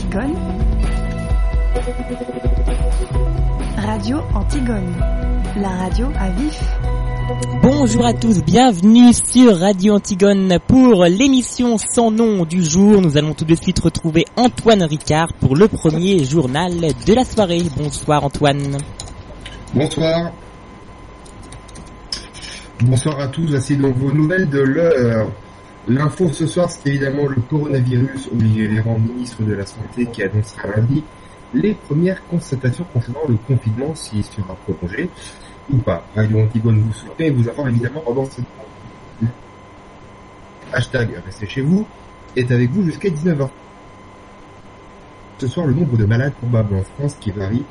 [0.00, 0.34] Antigone.
[3.76, 4.94] Radio Antigone.
[5.56, 6.58] La radio à vif.
[7.62, 13.02] Bonjour à tous, bienvenue sur Radio Antigone pour l'émission sans nom du jour.
[13.02, 17.62] Nous allons tout de suite retrouver Antoine Ricard pour le premier journal de la soirée.
[17.76, 18.78] Bonsoir Antoine.
[19.74, 20.32] Bonsoir.
[22.82, 25.30] Bonsoir à tous, voici donc vos nouvelles de l'heure.
[25.88, 28.28] L'info ce soir, c'est évidemment le coronavirus.
[28.32, 31.02] Olivier Véran, ministre de la Santé, qui annoncera lundi
[31.54, 35.08] les premières constatations concernant le confinement, s'il sera prolongé
[35.72, 36.04] ou pas.
[36.14, 38.28] Radio Antigone vous soutient et vous avoir évidemment pendant
[40.72, 41.86] hashtag restez chez vous
[42.36, 43.48] est avec vous jusqu'à 19h.
[45.38, 47.64] Ce soir, le nombre de malades probables en France qui varie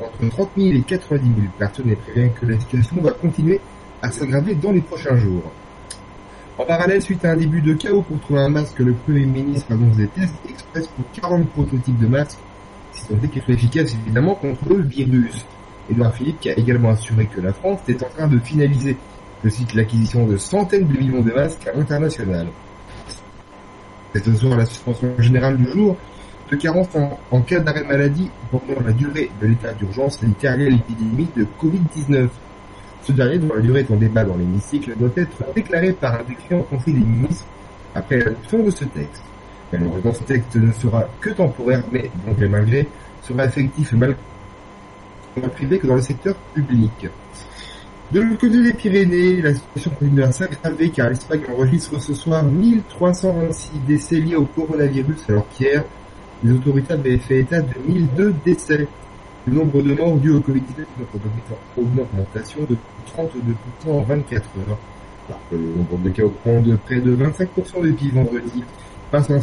[0.00, 3.60] entre 30 000 et 90 000 personnes et prévient que la situation va continuer
[4.02, 5.50] à s'aggraver dans les prochains jours.
[6.58, 9.70] En parallèle, suite à un début de chaos pour trouver un masque, le Premier ministre
[9.72, 12.38] annonce des tests express pour 40 prototypes de masques,
[12.92, 15.44] si tant est qu'ils soient efficaces évidemment contre le virus.
[15.90, 18.96] Edouard Philippe a également assuré que la France est en train de finaliser,
[19.44, 22.46] je cite, l'acquisition de centaines de millions de masques à l'international.
[24.14, 25.96] C'est ce soir la suspension générale du jour
[26.50, 30.68] de carence en, en cas d'arrêt maladie pendant la durée de l'état d'urgence sanitaire lié
[30.68, 32.28] à de Covid-19.
[33.06, 36.24] Ce dernier, dont la durée est en débat dans l'hémicycle, doit être déclaré par un
[36.24, 37.46] décret en Conseil des ministres
[37.94, 39.22] après l'adoption de ce texte.
[39.72, 42.88] Malheureusement, ce texte ne sera que temporaire, mais, donc et malgré,
[43.22, 44.16] sera effectif mal
[45.54, 47.08] privé que dans le secteur public.
[48.10, 52.42] De l'autre côté des Pyrénées, la situation continue à s'aggraver car l'Espagne enregistre ce soir
[52.42, 55.84] 1326 décès liés au coronavirus alors qu'hier,
[56.42, 58.88] les autorités avaient fait état de 1002 décès.
[59.46, 62.76] Le nombre de morts dus au Covid-19 est en augmentation de
[63.16, 64.78] 32% en 24 heures.
[65.52, 68.64] Le nombre de cas augmente de près de 25% depuis vendredi,
[69.12, 69.38] passant,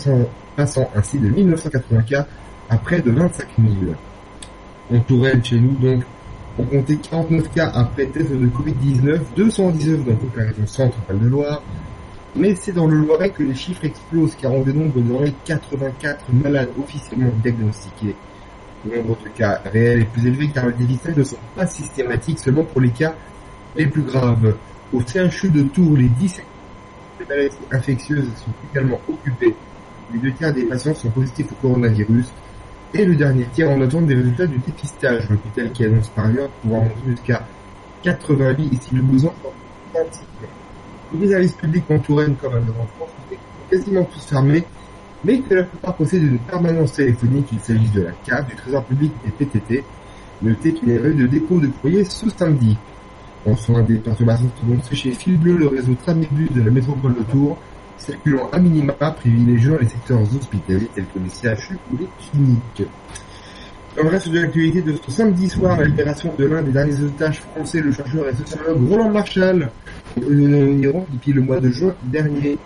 [0.57, 2.27] passant ainsi de 1980 cas
[2.69, 3.93] à près de 25 000.
[4.91, 6.03] En Touraine, chez nous, donc,
[6.59, 11.27] on comptait 49 cas après test de Covid-19, 219 dans toute la région centrale de
[11.27, 11.61] Loire.
[12.35, 16.69] Mais c'est dans le Loiret que les chiffres explosent car on dénombre désormais 84 malades
[16.77, 18.15] officiellement diagnostiqués.
[18.85, 22.39] Le nombre de cas réels est plus élevé car les dépistages ne sont pas systématiques
[22.39, 23.15] seulement pour les cas
[23.75, 24.55] les plus graves.
[24.91, 26.45] Au CHU de Tours, les 17
[27.27, 29.55] maladies infectieuses sont également occupées.
[30.13, 32.31] Les deux tiers des patients sont positifs au coronavirus
[32.93, 35.29] et le dernier tiers en attente des résultats du dépistage.
[35.29, 37.47] L'hôpital qui annonce par ailleurs pouvoir monter jusqu'à
[38.03, 39.33] 80 lits si le besoin
[41.19, 43.37] Les services publics en Touraine comme en France sont
[43.69, 44.63] quasiment tous fermés,
[45.23, 48.83] mais que la plupart possèdent une permanence téléphonique, qu'il s'agisse de la CAF, du Trésor
[48.83, 49.83] public et PTT.
[50.41, 52.77] Notez qu'il y a eu de dépôt de courrier ce samedi.
[53.45, 57.23] En soin des perturbations prononcées chez Fil Bleu, le réseau Tramébus de la métropole de
[57.23, 57.57] Tours,
[57.97, 62.89] circulant à minima privilégiant les secteurs hospitaliers tels que les CHU ou les cliniques.
[63.95, 66.99] Dans le reste de l'actualité de ce samedi soir, la libération de l'un des derniers
[67.01, 69.69] otages français, le chercheur et sociologue Roland Marshall,
[70.17, 72.57] en Iran depuis le mois de juin dernier.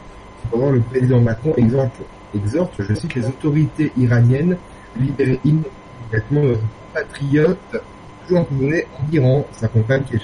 [0.43, 1.99] Cependant, le président Macron exhorte,
[2.35, 4.57] exhorte, je cite, les autorités iraniennes
[4.99, 6.61] libérer immédiatement notre
[6.93, 7.81] compatriote
[8.23, 9.47] toujours emprisonné en Iran.
[9.51, 10.21] Sa compagne qui est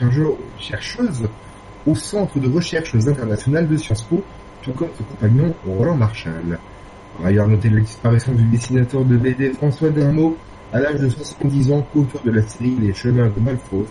[0.60, 1.28] chercheuse
[1.86, 4.24] au Centre de recherche internationales de Sciences Po,
[4.62, 6.60] tout comme son compagnon Roland Marshall.
[7.18, 10.38] Par ailleurs, notez la disparition du dessinateur de BD François Dermot
[10.72, 13.86] à l'âge de 70 ans, co-auteur de la série Les Chemins de Malfos,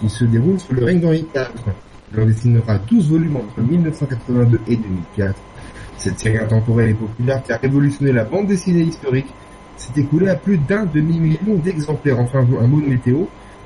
[0.00, 1.50] qui se déroule sous le règne d'Henri IV.
[2.12, 5.34] Il en dessinera 12 volumes entre 1982 et 2004.
[5.98, 9.26] Cette série intemporelle et populaire qui a révolutionné la bande dessinée historique
[9.76, 12.18] s'est écoulée à plus d'un demi-million d'exemplaires.
[12.18, 13.24] Enfin, un mot de météo.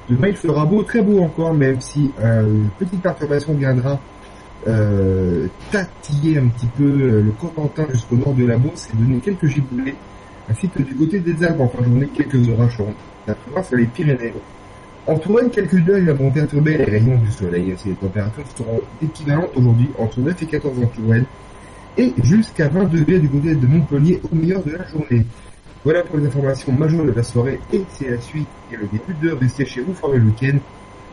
[0.08, 4.00] Demain, il fera beau, très beau encore, même si euh, une petite perturbation viendra
[4.66, 9.18] euh, tatiller un petit peu euh, le Cotentin jusqu'au nord de la Beauce et donner
[9.18, 9.94] quelques giboulées,
[10.50, 12.94] ainsi que du côté des Alpes en fin de journée, quelques orages seront
[13.26, 14.34] à sur les Pyrénées.
[15.06, 17.74] En Touraine, quelques nuages vont perturber les rayons du soleil.
[17.84, 21.24] Les températures seront équivalentes aujourd'hui entre 9 et 14 en Touraine
[21.98, 25.26] et jusqu'à 20 degrés du côté de Montpellier au meilleur de la journée.
[25.84, 29.14] Voilà pour les informations majeures de la soirée et c'est la suite et le début
[29.20, 30.58] de Rester chez vous pour le week-end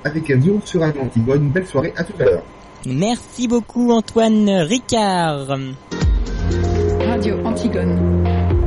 [0.03, 1.49] avec Enzo sur Radio Antigone.
[1.49, 2.43] Belle soirée, à tout à l'heure.
[2.85, 5.47] Merci beaucoup Antoine Ricard.
[7.07, 8.58] Radio Antigone.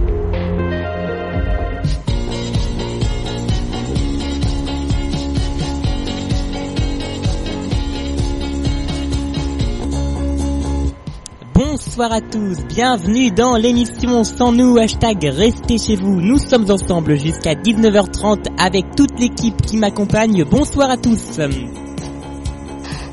[11.55, 16.21] Bonsoir à tous, bienvenue dans l'émission Sans nous, hashtag Restez chez vous.
[16.21, 20.45] Nous sommes ensemble jusqu'à 19h30 avec toute l'équipe qui m'accompagne.
[20.45, 21.39] Bonsoir à tous.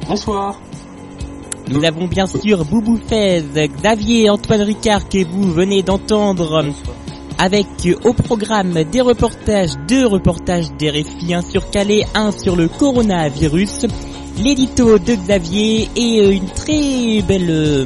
[0.07, 0.59] Bonsoir.
[1.69, 6.63] Nous avons bien sûr Boubou Fez, Xavier, Antoine Ricard que vous venez d'entendre.
[7.37, 7.67] avec
[8.03, 13.87] au programme des reportages, deux reportages des RFI, un sur Calais, un sur le coronavirus,
[14.37, 17.85] l'édito de Xavier et euh, une très belle euh,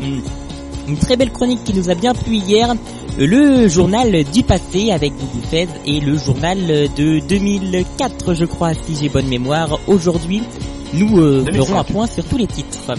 [0.87, 2.75] une très belle chronique qui nous a bien plu hier,
[3.17, 6.57] le journal du passé avec Google Fez et le journal
[6.95, 9.79] de 2004 je crois si j'ai bonne mémoire.
[9.87, 10.41] Aujourd'hui,
[10.93, 12.93] nous euh, ferons un point sur tous les titres.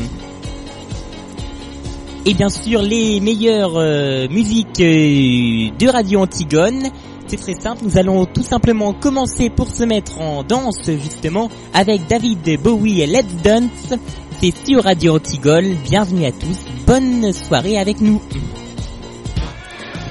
[2.27, 6.85] Et bien sûr les meilleures euh, musiques euh, de Radio Antigone.
[7.27, 12.07] C'est très simple, nous allons tout simplement commencer pour se mettre en danse justement avec
[12.07, 13.99] David Bowie et Let's Dance.
[14.41, 18.21] C'est sur Radio Antigone, bienvenue à tous, bonne soirée avec nous.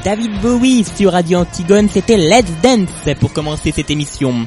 [0.04, 4.46] David Bowie sur Radio Antigone, c'était Let's Dance pour commencer cette émission.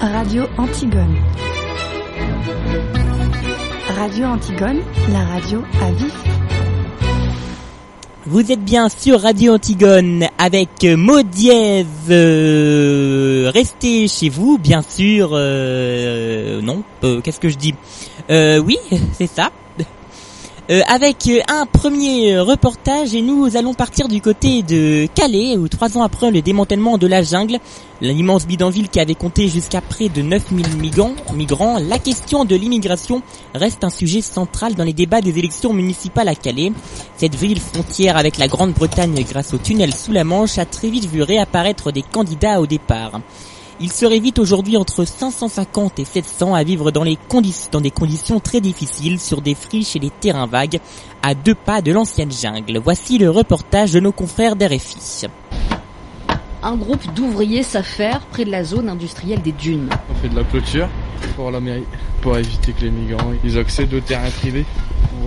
[0.00, 1.16] Radio Antigone.
[3.96, 4.80] Radio Antigone,
[5.12, 6.41] la radio à vif.
[8.24, 11.84] Vous êtes bien sur Radio Antigone avec Maud Diez.
[12.08, 15.30] Euh, restez chez vous, bien sûr.
[15.32, 17.74] Euh, non, euh, qu'est-ce que je dis?
[18.30, 18.78] Euh, Oui,
[19.12, 19.50] c'est ça.
[20.72, 25.98] Euh, avec un premier reportage et nous allons partir du côté de Calais où trois
[25.98, 27.58] ans après le démantèlement de la jungle,
[28.00, 33.20] l'immense bidonville qui avait compté jusqu'à près de 9000 migrants, migrants, la question de l'immigration
[33.54, 36.72] reste un sujet central dans les débats des élections municipales à Calais.
[37.18, 41.04] Cette ville frontière avec la Grande-Bretagne grâce au tunnel sous la Manche a très vite
[41.04, 43.20] vu réapparaître des candidats au départ.
[43.84, 49.18] Il serait vite aujourd'hui entre 550 et 700 à vivre dans, des conditions très difficiles
[49.18, 50.78] sur des friches et des terrains vagues
[51.20, 52.78] à deux pas de l'ancienne jungle.
[52.78, 55.26] Voici le reportage de nos confrères d'RFI.
[56.64, 59.88] Un groupe d'ouvriers s'affaire près de la zone industrielle des dunes.
[60.08, 60.88] On fait de la clôture
[61.34, 61.82] pour la mairie,
[62.20, 64.64] pour éviter que les migrants ils accèdent aux terrains privés.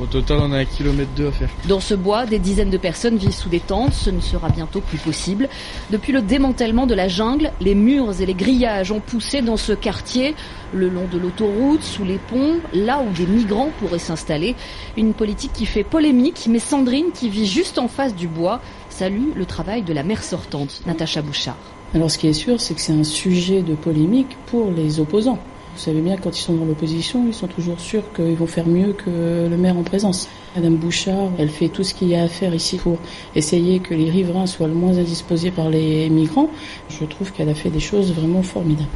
[0.02, 1.50] Au total, on a un kilomètre deux à faire.
[1.68, 3.94] Dans ce bois, des dizaines de personnes vivent sous des tentes.
[3.94, 5.50] Ce ne sera bientôt plus possible.
[5.90, 9.74] Depuis le démantèlement de la jungle, les murs et les grillages ont poussé dans ce
[9.74, 10.36] quartier,
[10.74, 14.56] le long de l'autoroute, sous les ponts, là où des migrants pourraient s'installer.
[14.98, 18.62] Une politique qui fait polémique, mais Sandrine, qui vit juste en face du bois,
[18.98, 21.58] salue le travail de la maire sortante, Natacha Bouchard.
[21.94, 25.38] Alors ce qui est sûr, c'est que c'est un sujet de polémique pour les opposants.
[25.74, 28.66] Vous savez bien, quand ils sont dans l'opposition, ils sont toujours sûrs qu'ils vont faire
[28.66, 30.30] mieux que le maire en présence.
[30.56, 32.98] Madame Bouchard, elle fait tout ce qu'il y a à faire ici pour
[33.36, 36.50] essayer que les riverains soient le moins indisposés par les migrants.
[36.88, 38.88] Je trouve qu'elle a fait des choses vraiment formidables.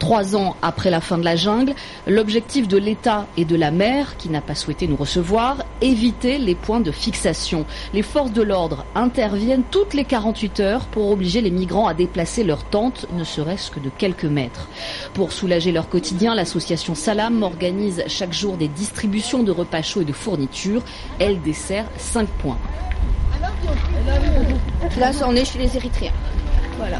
[0.00, 1.74] Trois ans après la fin de la jungle,
[2.06, 6.54] l'objectif de l'État et de la mer, qui n'a pas souhaité nous recevoir, éviter les
[6.54, 7.66] points de fixation.
[7.92, 12.44] Les forces de l'ordre interviennent toutes les 48 heures pour obliger les migrants à déplacer
[12.44, 14.68] leurs tentes, ne serait-ce que de quelques mètres.
[15.12, 20.06] Pour soulager leur quotidien, l'association Salam organise chaque jour des distributions de repas chauds et
[20.06, 20.82] de fournitures.
[21.18, 22.58] Elle dessert 5 points.
[24.98, 26.12] Là, on est chez les Érythréens.
[26.78, 26.98] Voilà.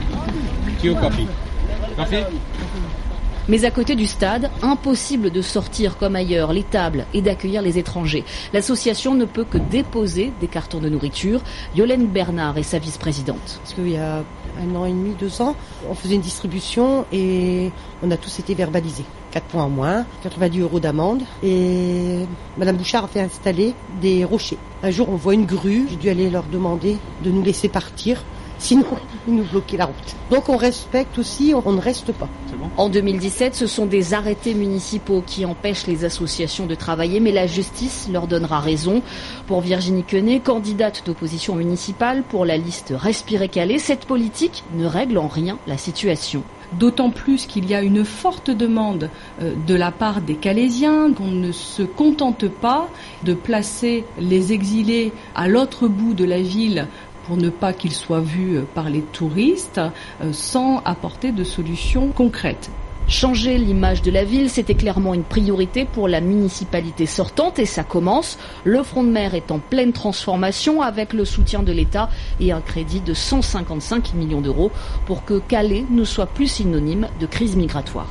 [3.50, 7.79] Mais à côté du stade, impossible de sortir comme ailleurs les tables et d'accueillir les
[7.79, 8.23] étrangers.
[8.52, 11.41] L'association ne peut que déposer des cartons de nourriture.
[11.75, 13.58] Yolène Bernard est sa vice-présidente.
[13.61, 14.23] Parce qu'il y a
[14.62, 15.56] un an et demi, deux ans,
[15.91, 17.73] on faisait une distribution et
[18.05, 19.05] on a tous été verbalisés.
[19.32, 21.23] 4 points en moins, 90 euros d'amende.
[21.43, 22.20] Et
[22.56, 24.58] Madame Bouchard a fait installer des rochers.
[24.85, 25.88] Un jour, on voit une grue.
[25.91, 28.23] J'ai dû aller leur demander de nous laisser partir.
[28.61, 28.85] Sinon,
[29.26, 30.17] ils nous bloquaient la route.
[30.31, 32.29] Donc on respecte aussi, on ne reste pas.
[32.76, 37.47] En 2017, ce sont des arrêtés municipaux qui empêchent les associations de travailler, mais la
[37.47, 39.02] justice leur donnera raison.
[39.47, 45.17] Pour Virginie Quenet, candidate d'opposition municipale pour la liste Respirer Calais, cette politique ne règle
[45.17, 46.43] en rien la situation.
[46.79, 49.11] D'autant plus qu'il y a une forte demande
[49.43, 52.88] euh, de la part des Calaisiens, qu'on ne se contente pas
[53.25, 56.87] de placer les exilés à l'autre bout de la ville
[57.30, 59.80] pour ne pas qu'ils soient vus euh, par les touristes,
[60.20, 62.72] euh, sans apporter de solutions concrètes.
[63.06, 67.84] Changer l'image de la ville, c'était clairement une priorité pour la municipalité sortante et ça
[67.84, 68.37] commence.
[68.64, 72.10] Le front de mer est en pleine transformation avec le soutien de l'État
[72.40, 74.72] et un crédit de 155 millions d'euros
[75.06, 78.08] pour que Calais ne soit plus synonyme de crise migratoire.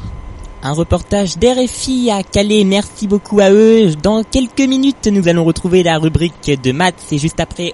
[0.61, 3.95] Un reportage d'RFI à Calais, merci beaucoup à eux.
[3.95, 7.73] Dans quelques minutes, nous allons retrouver la rubrique de maths et juste après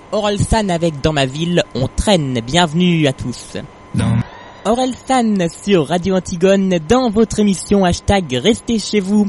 [0.70, 2.40] avec Dans ma ville, on traîne.
[2.46, 3.58] Bienvenue à tous.
[4.66, 9.28] Orelsan sur Radio Antigone dans votre émission hashtag Restez chez vous.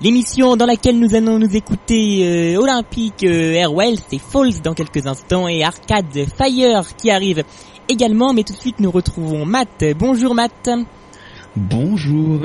[0.00, 5.06] L'émission dans laquelle nous allons nous écouter euh, Olympique euh, Airwells et Falls dans quelques
[5.06, 7.44] instants et Arcade Fire qui arrive
[7.86, 8.32] également.
[8.32, 9.84] Mais tout de suite nous retrouvons Matt.
[9.98, 10.70] Bonjour Matt.
[11.54, 12.40] Bonjour.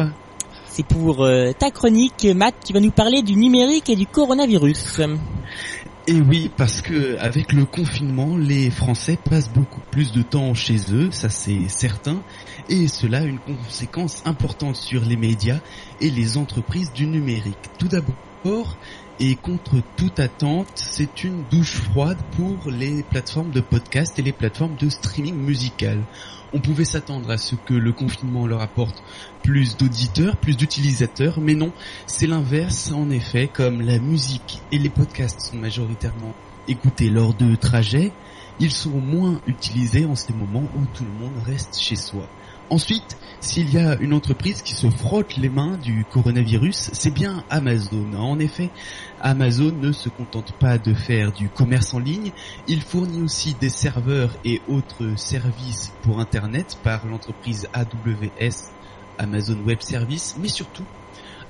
[0.80, 5.02] C'est pour euh, ta chronique Matt qui va nous parler du numérique et du coronavirus.
[6.08, 10.78] Et oui, parce que avec le confinement, les Français passent beaucoup plus de temps chez
[10.94, 12.24] eux, ça c'est certain,
[12.70, 15.60] et cela a une conséquence importante sur les médias
[16.00, 17.58] et les entreprises du numérique.
[17.78, 18.78] Tout d'abord,
[19.20, 24.32] et contre toute attente, c'est une douche froide pour les plateformes de podcast et les
[24.32, 26.00] plateformes de streaming musical.
[26.52, 29.04] On pouvait s'attendre à ce que le confinement leur apporte
[29.44, 31.72] plus d'auditeurs, plus d'utilisateurs, mais non,
[32.08, 36.34] c'est l'inverse en effet, comme la musique et les podcasts sont majoritairement
[36.68, 38.12] écoutés lors de trajets,
[38.60, 42.28] ils sont moins utilisés en ces moments où tout le monde reste chez soi.
[42.70, 47.44] Ensuite, s'il y a une entreprise qui se frotte les mains du coronavirus, c'est bien
[47.50, 48.14] Amazon.
[48.14, 48.70] En effet,
[49.22, 52.32] Amazon ne se contente pas de faire du commerce en ligne,
[52.68, 58.72] il fournit aussi des serveurs et autres services pour Internet par l'entreprise AWS,
[59.18, 60.86] Amazon Web Service, mais surtout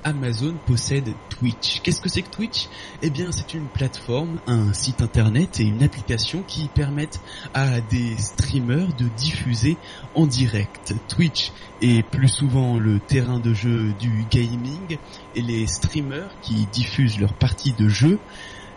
[0.04, 1.80] Amazon possède Twitch.
[1.82, 2.68] Qu'est-ce que c'est que Twitch?
[3.02, 7.20] Eh bien, c'est une plateforme, un site internet et une application qui permettent
[7.54, 9.76] à des streamers de diffuser
[10.14, 10.94] en direct.
[11.08, 11.52] Twitch
[11.82, 14.98] est plus souvent le terrain de jeu du gaming
[15.34, 18.18] et les streamers qui diffusent leurs parties de jeu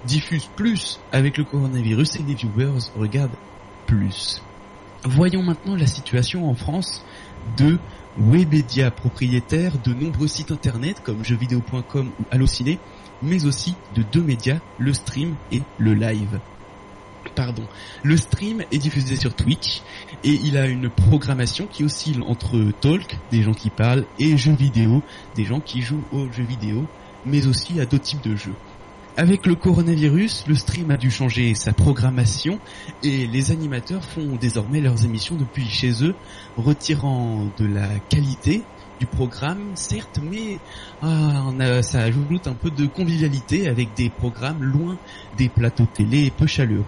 [0.06, 3.38] diffusent plus avec le coronavirus et les viewers regardent
[3.88, 4.42] plus.
[5.06, 7.04] Voyons maintenant la situation en France
[7.58, 7.78] de
[8.18, 12.80] Webedia, propriétaire de nombreux sites internet comme jeuxvideo.com ou Allociné,
[13.22, 16.40] mais aussi de deux médias, le stream et le live.
[17.36, 17.64] Pardon.
[18.04, 19.82] Le stream est diffusé sur Twitch
[20.24, 24.54] et il a une programmation qui oscille entre talk, des gens qui parlent, et jeux
[24.54, 25.02] vidéo,
[25.36, 26.86] des gens qui jouent aux jeux vidéo,
[27.26, 28.56] mais aussi à d'autres types de jeux.
[29.16, 32.58] Avec le coronavirus, le stream a dû changer sa programmation
[33.04, 36.16] et les animateurs font désormais leurs émissions depuis chez eux,
[36.58, 38.64] retirant de la qualité
[39.00, 40.58] du programme, certes, mais
[41.04, 41.52] ah,
[41.84, 44.98] ça ajoute un peu de convivialité avec des programmes loin
[45.38, 46.84] des plateaux télé peu chaleureux.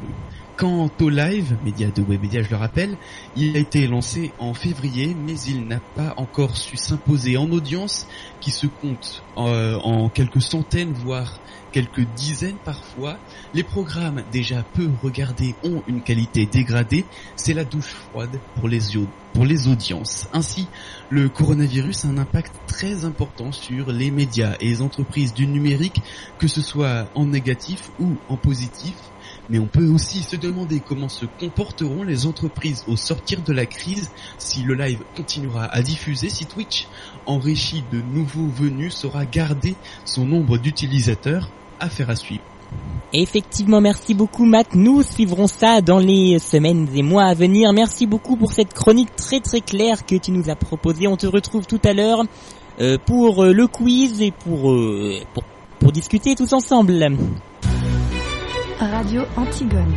[0.58, 2.96] Quant au live, média de Webedia je le rappelle,
[3.36, 8.08] il a été lancé en février mais il n'a pas encore su s'imposer en audience
[8.40, 11.42] qui se compte euh, en quelques centaines voire
[11.76, 13.18] quelques dizaines parfois.
[13.54, 17.04] Les programmes déjà peu regardés ont une qualité dégradée,
[17.36, 20.30] c'est la douche froide pour les, audiences.
[20.32, 20.68] Ainsi,
[21.10, 26.02] le coronavirus a un impact très important sur les médias et les entreprises du numérique,
[26.40, 28.96] que ce soit en négatif ou en positif
[29.50, 33.66] mais on peut aussi se demander comment se comporteront les entreprises au sortir de la
[33.66, 36.88] crise si le live continuera à diffuser, si Twitch,
[37.26, 41.50] enrichi de nouveaux venus, saura garder son nombre d'utilisateurs.
[41.80, 42.44] Affaire à suivre.
[43.14, 44.76] Effectivement, merci beaucoup Matt.
[44.76, 47.72] Nous suivrons ça dans les semaines et mois à venir.
[47.72, 51.08] Merci beaucoup pour cette chronique très très claire que tu nous as proposée.
[51.08, 52.24] On te retrouve tout à l'heure
[52.82, 55.44] euh, pour euh, le quiz et pour, euh, pour,
[55.80, 57.08] pour discuter tous ensemble.
[58.80, 59.94] Radio Antigone.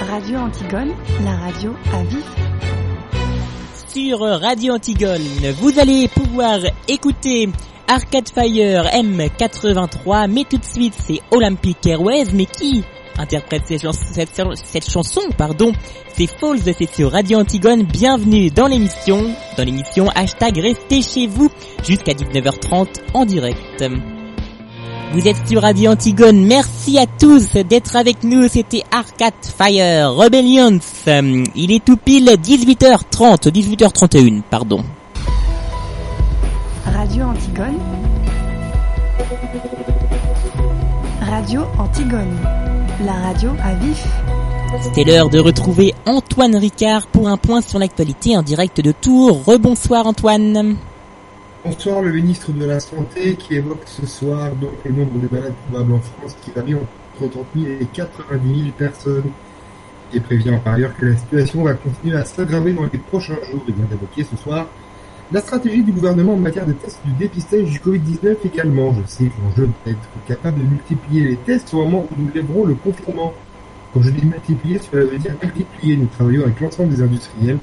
[0.00, 2.24] Radio Antigone, la radio à vif.
[3.88, 7.50] Sur Radio Antigone, vous allez pouvoir écouter
[7.90, 12.84] Arcade Fire M83, mais tout de suite c'est Olympic Airways, mais qui
[13.18, 15.72] interprète cette, chanson, pardon,
[16.14, 21.50] c'est Falls, c'est sur Radio Antigone, bienvenue dans l'émission, dans l'émission hashtag restez chez vous,
[21.82, 23.84] jusqu'à 19h30 en direct.
[25.14, 26.44] Vous êtes sur Radio Antigone.
[26.44, 28.46] Merci à tous d'être avec nous.
[28.46, 30.80] C'était Arcade Fire Rebellions.
[31.54, 34.84] Il est tout pile 18h30, 18h31, pardon.
[36.94, 37.78] Radio Antigone.
[41.20, 42.36] Radio Antigone.
[43.04, 44.06] La radio à vif.
[44.82, 49.44] C'était l'heure de retrouver Antoine Ricard pour un point sur l'actualité en direct de Tours.
[49.44, 50.76] Rebonsoir Antoine.
[51.64, 55.54] Bonsoir, le ministre de la Santé qui évoque ce soir donc le nombre de malades
[55.68, 59.30] probables en France qui varie entre 30 000 et 90 000 personnes.
[60.14, 63.62] Et prévient par ailleurs que la situation va continuer à s'aggraver dans les prochains jours.
[63.68, 64.66] Il vient d'évoquer ce soir
[65.30, 68.94] la stratégie du gouvernement en matière de tests du dépistage du Covid-19 également.
[68.94, 72.30] Je sais que l'enjeu doit être capable de multiplier les tests au moment où nous
[72.34, 73.34] lèverons le confinement.
[73.92, 75.96] Quand je dis multiplier, cela veut dire multiplier.
[75.98, 77.58] Nous travaillons avec l'ensemble des industriels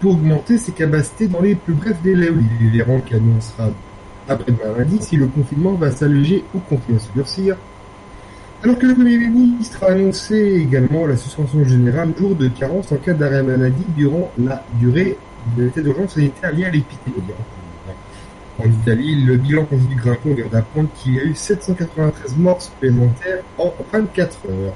[0.00, 2.28] pour augmenter ses capacités dans les plus brefs délais.
[2.28, 3.70] Olivier Véran qui annoncera
[4.28, 7.56] après-demain lundi si le confinement va s'alléger ou continuer à se durcir.
[8.62, 12.96] Alors que le Premier ministre a annoncé également la suspension générale jour de carence en
[12.96, 15.16] cas d'arrêt maladie durant la durée
[15.56, 17.32] de l'état d'urgence sanitaire lié à l'épidémie.
[18.58, 19.66] En Italie, le bilan
[19.96, 20.30] grimper.
[20.30, 24.74] On vient d'apprendre qu'il y a eu 793 morts supplémentaires en 24 heures.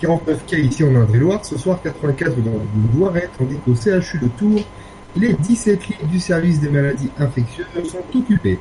[0.00, 4.28] 49 cas ici en Indre-et-Loire, ce soir 84 dans le Loiret, tandis qu'au CHU de
[4.36, 4.64] Tours,
[5.16, 8.58] les 17 lits du service des maladies infectieuses sont occupés.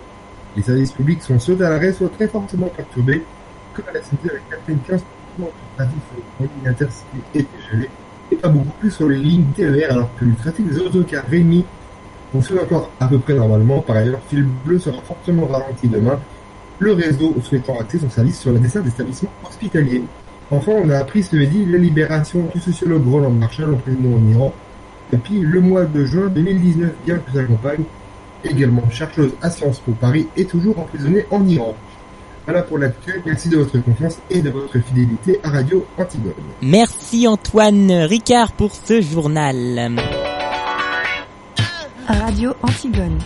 [0.55, 3.23] Les services publics sont soit à l'arrêt, soit très fortement perturbés.
[3.73, 4.99] que à la santé avec 95%
[5.39, 7.89] de trafic sur les lignes intercités et et
[8.35, 11.65] pas beaucoup plus sur les lignes TER alors que le trafic des autocars Rémi
[12.31, 13.79] fonctionne encore à peu près normalement.
[13.79, 16.19] Par ailleurs, Fil Bleu sera fortement ralenti demain,
[16.79, 20.03] le réseau souhaitant axer son service sur la dessert d'établissements hospitaliers.
[20.51, 24.31] Enfin, on a appris ce midi la libération du sociologue Roland Marshall en prison en
[24.31, 24.53] Iran
[25.11, 27.83] depuis le mois de juin 2019, bien que sa compagne,
[28.43, 31.75] également chercheuse à Sciences Po Paris, est toujours emprisonnée en Iran.
[32.45, 33.21] Voilà pour l'actuel.
[33.25, 36.33] Merci de votre confiance et de votre fidélité à Radio Antigone.
[36.61, 39.91] Merci Antoine Ricard pour ce journal.
[42.07, 43.17] Radio Antigone.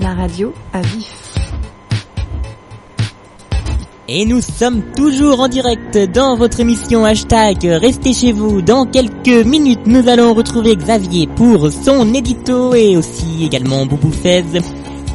[0.00, 1.34] La radio à vif.
[4.08, 8.62] Et nous sommes toujours en direct dans votre émission hashtag Restez chez vous.
[8.62, 14.44] Dans quelques minutes, nous allons retrouver Xavier pour son édito et aussi également Boubou Fez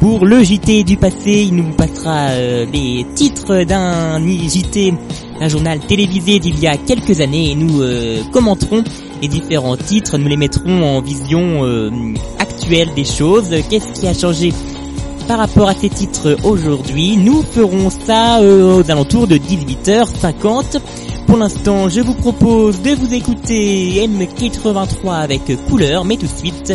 [0.02, 1.46] pour le JT du passé.
[1.46, 4.94] Il nous passera euh, les titres d'un JT,
[5.40, 8.82] un journal télévisé d'il y a quelques années et nous euh, commenterons
[9.22, 10.18] les différents titres.
[10.18, 11.88] Nous les mettrons en vision euh,
[12.40, 13.48] actuelle des choses.
[13.70, 14.52] Qu'est-ce qui a changé
[15.28, 17.16] par rapport à ces titres aujourd'hui?
[17.16, 20.80] Nous ferons ça euh, aux alentours de 18h50.
[21.28, 26.74] Pour l'instant, je vous propose de vous écouter M83 avec couleur, mais tout de suite,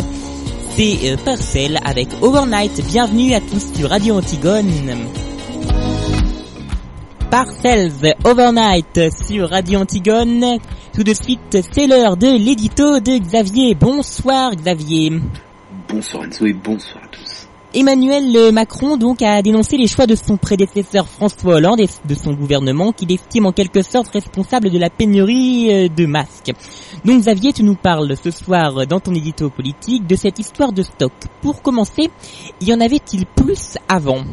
[0.78, 2.80] c'est euh, Parcel avec Overnight.
[2.86, 4.70] Bienvenue à tous sur Radio Antigone.
[7.32, 10.58] Parcels Overnight sur Radio Antigone.
[10.94, 13.74] Tout de suite, c'est l'heure de l'édito de Xavier.
[13.74, 15.20] Bonsoir Xavier.
[15.88, 17.37] Bonsoir Enzo et bonsoir à tous.
[17.74, 22.32] Emmanuel Macron donc a dénoncé les choix de son prédécesseur François Hollande et de son
[22.32, 26.50] gouvernement qu'il estime en quelque sorte responsable de la pénurie euh, de masques.
[27.04, 30.82] Donc Xavier, tu nous parles ce soir dans ton édito politique de cette histoire de
[30.82, 31.12] stock.
[31.42, 32.08] Pour commencer,
[32.62, 34.24] y en avait-il plus avant?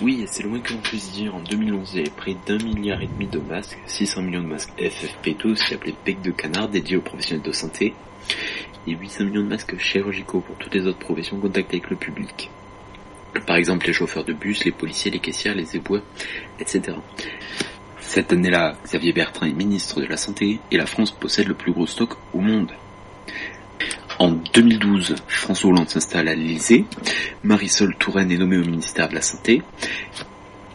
[0.00, 1.34] Oui, c'est loin que l'on puisse dire.
[1.34, 4.46] En 2011, il y avait près d'un milliard et demi de masques, 600 millions de
[4.46, 7.92] masques FFP2, qui appelé bec de canard, dédiés aux professionnels de santé,
[8.86, 11.96] et 800 millions de masques chirurgicaux pour toutes les autres professions en contact avec le
[11.96, 12.50] public.
[13.46, 16.02] Par exemple les chauffeurs de bus, les policiers, les caissières, les éboueurs,
[16.58, 16.96] etc.
[18.00, 21.72] Cette année-là, Xavier Bertrand est ministre de la Santé et la France possède le plus
[21.72, 22.72] gros stock au monde.
[24.18, 26.84] En 2012, François Hollande s'installe à l'Elysée,
[27.42, 29.62] Marisol Touraine est nommée au ministère de la Santé,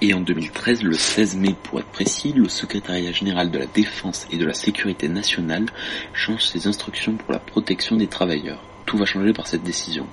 [0.02, 4.28] et en 2013, le 16 mai pour être précis, le secrétariat général de la Défense
[4.32, 5.66] et de la Sécurité nationale
[6.14, 8.62] change ses instructions pour la protection des travailleurs.
[8.86, 10.06] Tout va changer par cette décision.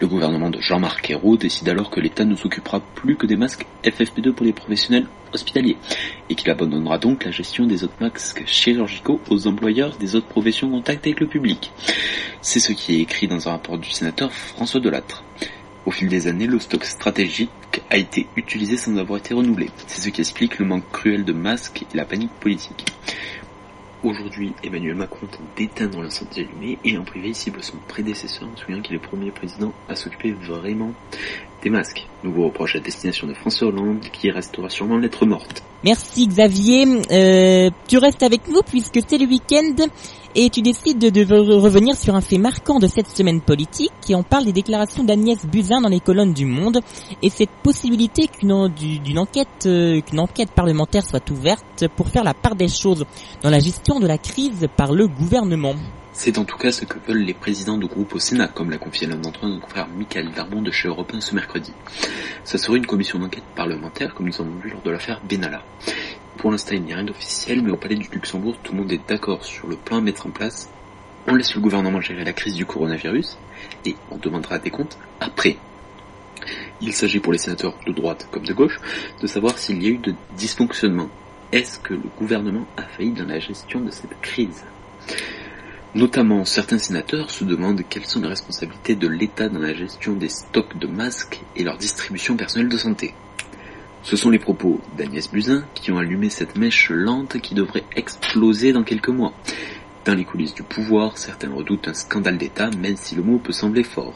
[0.00, 3.66] Le gouvernement de Jean-Marc Ayrault décide alors que l'État ne s'occupera plus que des masques
[3.84, 5.76] FFP2 pour les professionnels hospitaliers
[6.28, 10.68] et qu'il abandonnera donc la gestion des autres masques chirurgicaux aux employeurs des autres professions
[10.68, 11.70] en contact avec le public.
[12.40, 15.22] C'est ce qui est écrit dans un rapport du sénateur François Delattre.
[15.86, 17.50] Au fil des années, le stock stratégique
[17.88, 19.70] a été utilisé sans avoir été renouvelé.
[19.86, 22.84] C'est ce qui explique le manque cruel de masques et la panique politique.
[24.02, 28.56] Aujourd'hui, Emmanuel Macron tente d'éteindre l'incendie allumé et en privé il cible son prédécesseur, en
[28.56, 30.92] souvenant qu'il est le premier président à s'occuper vraiment
[31.62, 32.06] des masques.
[32.22, 35.62] Nouveau reproche à destination de François Hollande qui restera sûrement lettre morte.
[35.82, 36.84] Merci Xavier.
[37.10, 39.86] Euh, tu restes avec nous puisque c'est le week-end
[40.34, 44.22] et tu décides de, revenir sur un fait marquant de cette semaine politique qui en
[44.22, 46.80] parle des déclarations d'Agnès Buzyn dans les colonnes du Monde
[47.22, 52.54] et cette possibilité qu'une enquête, euh, qu'une enquête parlementaire soit ouverte pour faire la part
[52.54, 53.04] des choses
[53.42, 55.74] dans la gestion de la crise par le gouvernement.
[56.22, 58.76] C'est en tout cas ce que veulent les présidents de groupe au Sénat, comme l'a
[58.76, 61.72] confié l'un d'entre eux, notre confrère Michael Vermont de chez Europe 1 ce mercredi.
[62.44, 65.62] Ce serait une commission d'enquête parlementaire, comme nous avons vu lors de l'affaire Benalla.
[66.36, 68.92] Pour l'instant, il n'y a rien d'officiel, mais au Palais du Luxembourg, tout le monde
[68.92, 70.68] est d'accord sur le plan à mettre en place.
[71.26, 73.38] On laisse le gouvernement gérer la crise du coronavirus,
[73.86, 75.56] et on demandera des comptes après.
[76.82, 78.78] Il s'agit pour les sénateurs de droite comme de gauche
[79.22, 81.08] de savoir s'il y a eu de dysfonctionnement.
[81.50, 84.64] Est-ce que le gouvernement a failli dans la gestion de cette crise?
[85.94, 90.28] Notamment, certains sénateurs se demandent quelles sont les responsabilités de l'État dans la gestion des
[90.28, 93.12] stocks de masques et leur distribution personnelle de santé.
[94.04, 98.72] Ce sont les propos d'Agnès Buzyn qui ont allumé cette mèche lente qui devrait exploser
[98.72, 99.32] dans quelques mois.
[100.04, 103.52] Dans les coulisses du pouvoir, certains redoutent un scandale d'État, même si le mot peut
[103.52, 104.14] sembler fort.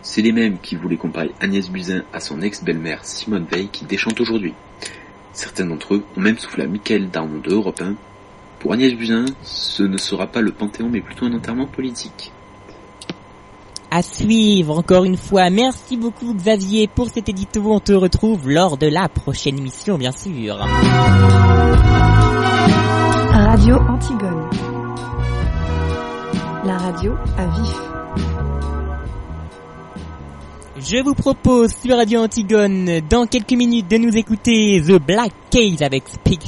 [0.00, 4.18] C'est les mêmes qui voulaient comparer Agnès Buzyn à son ex-belle-mère Simone Veil qui déchante
[4.18, 4.54] aujourd'hui.
[5.34, 7.96] Certains d'entre eux ont même soufflé à Michael Darmon de Europe 1.
[8.60, 12.32] Pour Agnès Buzyn, ce ne sera pas le Panthéon mais plutôt un enterrement politique
[13.90, 15.50] à suivre encore une fois.
[15.50, 17.60] Merci beaucoup Xavier pour cet édito.
[17.66, 20.56] On te retrouve lors de la prochaine émission bien sûr.
[23.32, 24.50] Radio Antigone.
[26.64, 27.99] La radio à vif.
[30.82, 35.82] Je vous propose sur Radio Antigone dans quelques minutes de nous écouter The Black Case
[35.82, 36.04] avec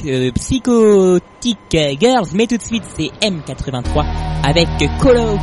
[0.07, 1.59] euh, Psychotic
[2.01, 4.07] Girls, mais tout de suite c'est M83
[4.43, 4.69] avec
[4.99, 5.37] Couleur,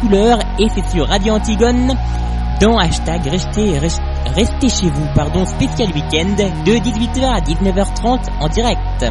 [0.00, 1.94] couleur, et c'est sur Radio Antigone
[2.60, 6.34] dans hashtag restez, restez chez vous, pardon, spécial week-end
[6.66, 9.04] de 18h à 19h30 en direct.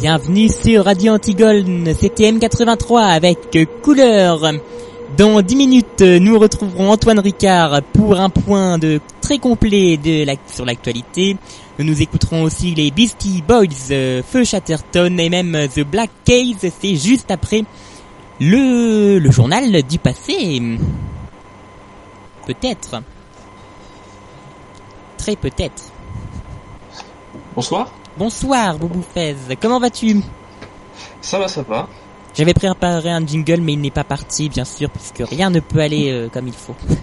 [0.00, 4.52] Bienvenue sur Radio Antigone, c'était M83 avec Couleur.
[5.22, 10.34] Dans 10 minutes, nous retrouverons Antoine Ricard pour un point de très complet de la,
[10.48, 11.36] sur l'actualité.
[11.78, 16.68] Nous écouterons aussi les Beastie Boys, euh, Feu Chatterton et même The Black Case.
[16.80, 17.62] C'est juste après
[18.40, 20.60] le, le journal du passé.
[22.44, 23.00] Peut-être.
[25.18, 25.84] Très peut-être.
[27.54, 27.92] Bonsoir.
[28.18, 29.36] Bonsoir, Boubou Fez.
[29.60, 30.20] Comment vas-tu?
[31.20, 31.88] Ça va, ça va.
[32.34, 35.80] J'avais préparé un jingle, mais il n'est pas parti, bien sûr, puisque rien ne peut
[35.80, 36.74] aller euh, comme il faut.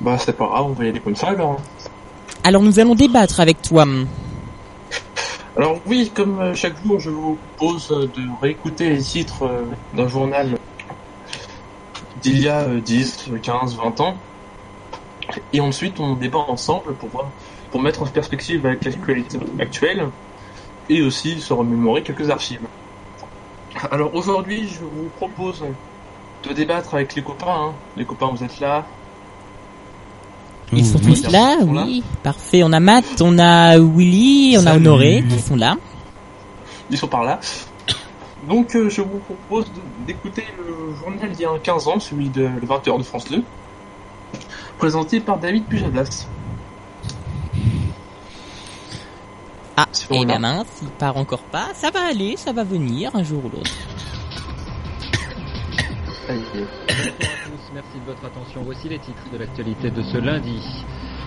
[0.00, 1.60] Bah, c'est pas grave, on va y aller comme ça alors.
[2.42, 3.84] Alors, nous allons débattre avec toi.
[5.58, 9.46] Alors, oui, comme euh, chaque jour, je vous propose euh, de réécouter les titres
[9.94, 10.56] d'un journal
[12.22, 14.16] d'il y a 10, 15, 20 ans.
[15.52, 17.30] Et ensuite, on débat ensemble pour voir,
[17.70, 20.08] pour mettre en perspective avec l'actualité actuelle
[20.88, 22.66] et aussi se remémorer quelques archives.
[23.90, 25.64] Alors aujourd'hui, je vous propose
[26.48, 27.46] de débattre avec les copains.
[27.48, 27.72] Hein.
[27.96, 28.86] Les copains, vous êtes là.
[30.72, 32.02] Ils sont tous là, oui.
[32.22, 32.62] Parfait.
[32.62, 35.76] On a Matt, on a Willy, on a Honoré, qui sont là.
[36.90, 37.40] Ils sont par là.
[38.48, 39.70] Donc euh, je vous propose
[40.06, 43.42] d'écouter le journal d'il y a 15 ans, celui de le 20h de France 2,
[44.78, 46.26] présenté par David Pujadas.
[49.82, 53.22] Ah, et la main, s'il part encore pas, ça va aller, ça va venir un
[53.22, 53.70] jour ou l'autre.
[56.28, 58.60] Bonjour à tous, merci de votre attention.
[58.62, 60.60] Voici les titres de l'actualité de ce lundi.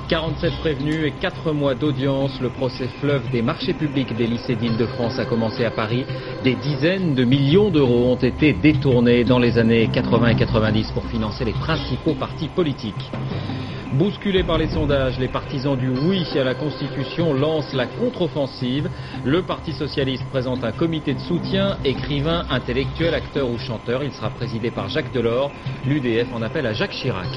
[0.08, 5.18] 47 prévenus et 4 mois d'audience, le procès fleuve des marchés publics des lycées d'Île-de-France
[5.18, 6.06] a commencé à Paris.
[6.44, 11.08] Des dizaines de millions d'euros ont été détournés dans les années 80 et 90 pour
[11.08, 13.12] financer les principaux partis politiques.
[13.94, 18.90] Bousculés par les sondages, les partisans du oui à la Constitution lancent la contre-offensive.
[19.24, 24.04] Le Parti socialiste présente un comité de soutien, écrivain, intellectuel, acteur ou chanteur.
[24.04, 25.52] Il sera présidé par Jacques Delors.
[25.86, 27.28] L'UDF en appelle à Jacques Chirac.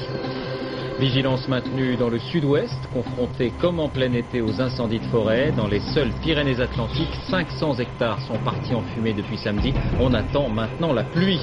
[0.99, 5.51] Vigilance maintenue dans le sud-ouest, confronté comme en plein été aux incendies de forêt.
[5.51, 9.75] Dans les seules Pyrénées-Atlantiques, 500 hectares sont partis en fumée depuis samedi.
[9.99, 11.39] On attend maintenant la pluie.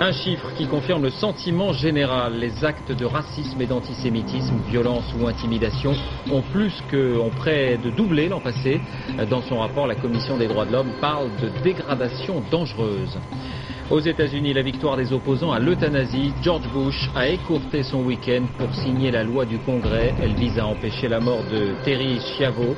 [0.00, 2.40] Un chiffre qui confirme le sentiment général.
[2.40, 5.94] Les actes de racisme et d'antisémitisme, violence ou intimidation
[6.32, 8.80] ont plus que, près de doubler l'an passé.
[9.30, 13.16] Dans son rapport, la Commission des droits de l'homme parle de dégradation dangereuse.
[13.88, 18.74] Aux États-Unis, la victoire des opposants à l'euthanasie, George Bush a écourté son week-end pour
[18.74, 20.12] signer la loi du Congrès.
[20.20, 22.74] Elle vise à empêcher la mort de Terry Schiavo,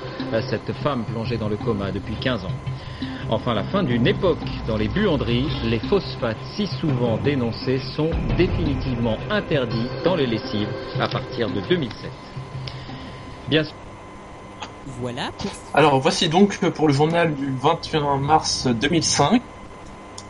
[0.51, 2.53] cette femme plongée dans le coma depuis 15 ans.
[3.31, 9.17] Enfin, la fin d'une époque dans les buanderies, les phosphates si souvent dénoncés sont définitivement
[9.31, 10.69] interdits dans les lessives
[11.01, 12.11] à partir de 2007.
[13.49, 13.75] Bien sûr.
[15.01, 15.31] Voilà.
[15.73, 19.41] Alors voici donc pour le journal du 21 mars 2005.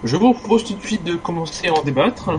[0.04, 2.38] Je vous propose tout de suite de commencer à en débattre.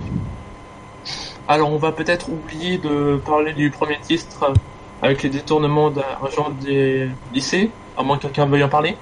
[1.47, 4.53] Alors on va peut-être oublier de parler du premier titre
[5.01, 8.95] avec les détournements d'argent des lycées, à moins que quelqu'un veuille en parler.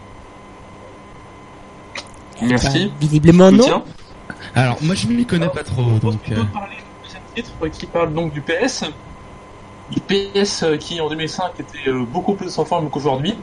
[2.41, 2.91] Merci.
[2.99, 3.83] visiblement non.
[4.55, 6.19] Alors moi je m'y connais pas trop donc.
[6.31, 6.43] Euh...
[6.53, 6.77] parler
[7.35, 8.85] de titre qui parle donc du PS,
[9.91, 13.35] du PS euh, qui en 2005 était euh, beaucoup plus en forme qu'aujourd'hui.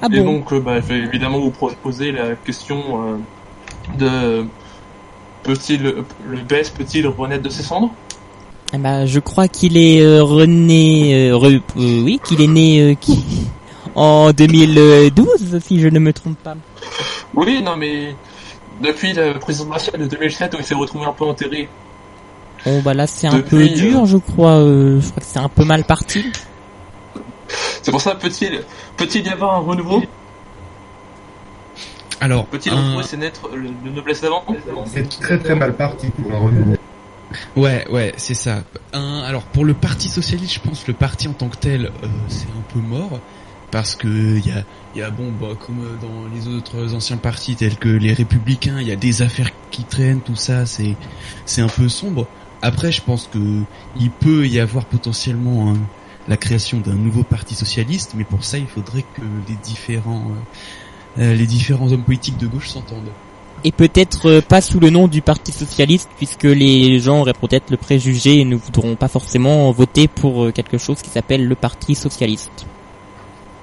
[0.00, 3.20] Ah Et bon donc bah, je vais évidemment vous poser la question
[3.98, 4.44] de
[5.42, 6.04] peut-il le
[6.48, 7.90] PS peut-il renaître de ses cendres?
[8.74, 11.32] Eh ben, je crois qu'il est rené,
[11.76, 13.24] oui, qu'il est né qui,
[13.94, 16.54] en 2012, si je ne me trompe pas.
[17.34, 18.14] Oui, non, mais
[18.82, 21.68] depuis la présidentielle de 2007 où il s'est retrouvé un peu enterré.
[22.64, 24.56] Bon, bah là, c'est un peu dur, je crois.
[24.56, 26.24] Euh, je crois que c'est un peu mal parti.
[27.82, 28.62] C'est pour ça, peut-il
[28.96, 30.02] peut-il y avoir un renouveau?
[32.20, 32.76] Alors, peut-il un...
[32.76, 34.44] retrouver ses naître de noblesse d'avant
[34.86, 36.76] C'est très très mal parti pour un renouveau.
[37.56, 38.62] Ouais, ouais, c'est ça.
[38.92, 41.86] Un, alors pour le Parti socialiste, je pense que le parti en tant que tel,
[41.86, 43.20] euh, c'est un peu mort
[43.70, 44.64] parce que il y a,
[44.96, 48.88] y a bon bah comme dans les autres anciens partis tels que les républicains il
[48.88, 50.96] y a des affaires qui traînent tout ça c'est
[51.44, 52.26] c'est un peu sombre
[52.62, 53.38] après je pense que
[54.00, 55.74] il peut y avoir potentiellement
[56.28, 60.40] la création d'un nouveau parti socialiste mais pour ça il faudrait que les différents euh,
[61.18, 63.10] les différents hommes politiques de gauche s'entendent
[63.64, 67.70] Et peut-être euh, pas sous le nom du Parti Socialiste, puisque les gens auraient peut-être
[67.70, 71.54] le préjugé et ne voudront pas forcément voter pour euh, quelque chose qui s'appelle le
[71.54, 72.66] Parti Socialiste.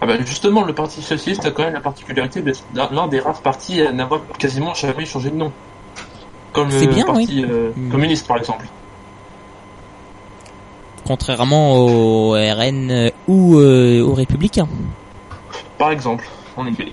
[0.02, 3.42] Ah bah justement, le Parti Socialiste a quand même la particularité d'être l'un des rares
[3.42, 5.52] partis à n'avoir quasiment jamais changé de nom.
[6.52, 7.46] Comme C'est le bien, Parti oui.
[7.50, 7.90] euh, Mm.
[7.90, 8.66] communiste, par exemple.
[11.08, 14.68] Contrairement au RN euh, ou euh, aux Républicains,
[15.78, 16.26] Par exemple,
[16.58, 16.92] en effet.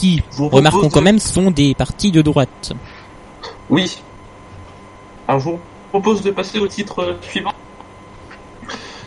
[0.00, 2.72] Qui, vous remarquons quand de- même, sont des partis de droite.
[3.68, 4.02] Oui.
[5.28, 5.60] Alors je vous
[5.90, 7.52] propose de passer au titre suivant,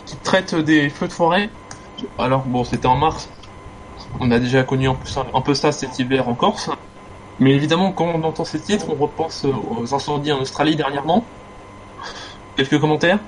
[0.06, 1.50] qui traite des feux de forêt.
[2.20, 3.28] Alors bon, c'était en mars.
[4.20, 6.70] On a déjà connu un peu, ça, un peu ça cet hiver en Corse.
[7.40, 11.26] Mais évidemment, quand on entend ces titres, on repense aux incendies en Australie dernièrement.
[12.56, 13.20] Quelques commentaires?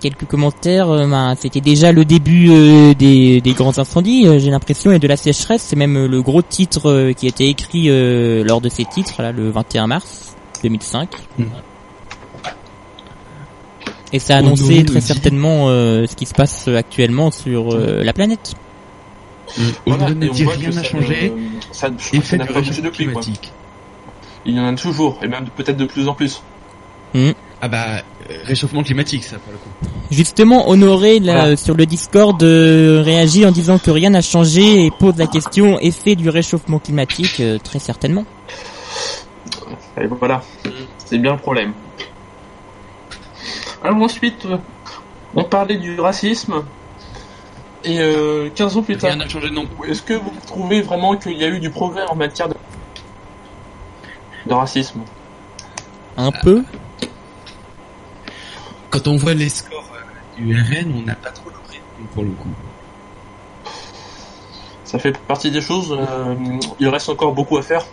[0.00, 4.50] Quelques commentaires, euh, ben, c'était déjà le début euh, des, des grands incendies, euh, j'ai
[4.50, 5.62] l'impression, et de la sécheresse.
[5.62, 9.20] C'est même le gros titre euh, qui a été écrit euh, lors de ces titres,
[9.22, 11.08] là, le 21 mars 2005.
[11.38, 11.44] Mm.
[14.12, 18.02] Et ça a On annoncé très certainement euh, ce qui se passe actuellement sur euh,
[18.04, 18.54] la planète.
[19.86, 21.32] On Voilà, ne et on dit voit rien n'a ça, changé.
[21.72, 21.88] ça,
[22.22, 23.20] ça n'a pas bougé réchauffement depuis, quoi.
[23.22, 23.52] climatique.
[24.46, 26.40] Il y en a toujours, et même peut-être de plus en plus.
[27.60, 28.02] Ah bah,
[28.44, 29.68] réchauffement climatique, ça, pour le coup.
[30.10, 31.56] Justement, Honoré, là, Voilà.
[31.56, 35.78] sur le Discord, euh, réagit en disant que rien n'a changé et pose la question
[35.80, 38.24] effet du réchauffement climatique, euh, très certainement.
[40.00, 40.42] Et voilà,
[40.98, 41.72] c'est bien le problème.
[43.82, 44.46] Alors ensuite,
[45.34, 46.62] on parlait du racisme.
[47.84, 51.16] Et euh, 15 ans plus tard, Rien n'a changé non est-ce que vous trouvez vraiment
[51.16, 52.54] qu'il y a eu du progrès en matière de,
[54.46, 55.00] de racisme?
[56.16, 56.64] Un peu.
[58.90, 61.82] Quand on voit les scores euh, du RN, on n'a pas trop l'impression,
[62.14, 62.48] pour le coup.
[64.84, 65.92] Ça fait partie des choses.
[65.92, 66.34] euh,
[66.80, 67.84] il reste encore beaucoup à faire,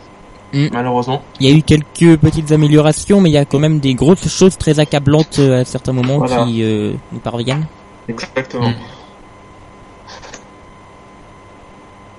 [0.53, 0.67] Mm.
[0.71, 1.21] malheureusement.
[1.41, 4.29] Il y a eu quelques petites améliorations, mais il y a quand même des grosses
[4.29, 6.45] choses très accablantes euh, à certains moments Voilà.
[6.45, 7.65] qui euh, nous parviennent.
[8.07, 8.69] Exactement.
[8.69, 8.75] Mm.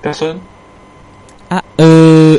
[0.02, 0.38] Personne?
[1.50, 2.38] Ah, euh,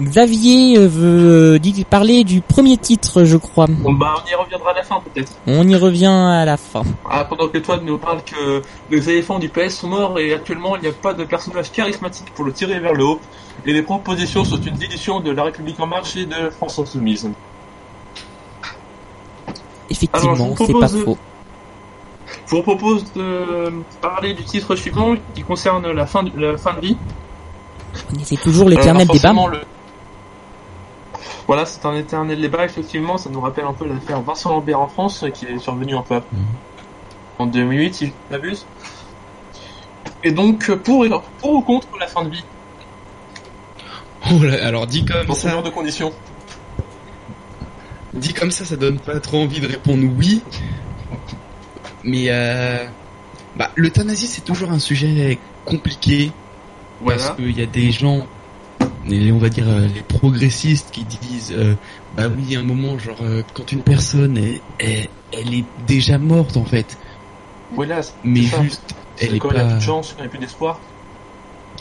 [0.00, 3.66] Xavier euh, veut euh, parler du premier titre, je crois.
[3.68, 5.32] Bon, bah, on y reviendra à la fin peut-être.
[5.46, 6.82] On y revient à la fin.
[7.10, 10.76] Ah, pendant que toi nous parles que les éléphants du PS sont morts et actuellement
[10.76, 13.20] il n'y a pas de personnage charismatique pour le tirer vers le haut
[13.66, 17.28] et les propositions sont une dilution de la République en marche et de France Insoumise.
[19.90, 21.18] Effectivement, c'est pas de- faux.
[22.46, 26.74] Je vous propose de parler du titre suivant qui concerne la fin, de- la fin
[26.74, 26.96] de vie.
[28.22, 29.56] C'est toujours l'éternel Alors, débat.
[29.58, 29.64] le-
[31.48, 34.86] Voilà, c'est un éternel débat, effectivement, ça nous rappelle un peu l'affaire Vincent Lambert en
[34.86, 36.36] France, qui est survenue un peu après-
[37.38, 38.54] en 2008, si je.
[40.24, 42.44] Et donc, pour, et- pour ou contre la fin de vie?
[44.30, 46.12] Oh là, alors dit comme dans ça, de conditions.
[48.12, 50.42] Dit comme ça, ça donne pas trop envie de répondre oui.
[52.04, 52.84] Mais euh,
[53.56, 56.30] bah, l'euthanasie c'est toujours un sujet compliqué.
[57.06, 58.26] Parce qu'il y a des gens,
[59.08, 61.76] les, on va dire euh, les progressistes qui disent euh,
[62.12, 66.18] bah oui, à un moment genre euh, quand une personne est, est- elle est déjà
[66.18, 66.98] morte en fait,
[67.70, 68.58] Voilà, mais ça.
[68.60, 69.66] juste elle est quand il n'y a pas.
[69.66, 70.90] plus de chance, quand il n'y a plus d'espoir?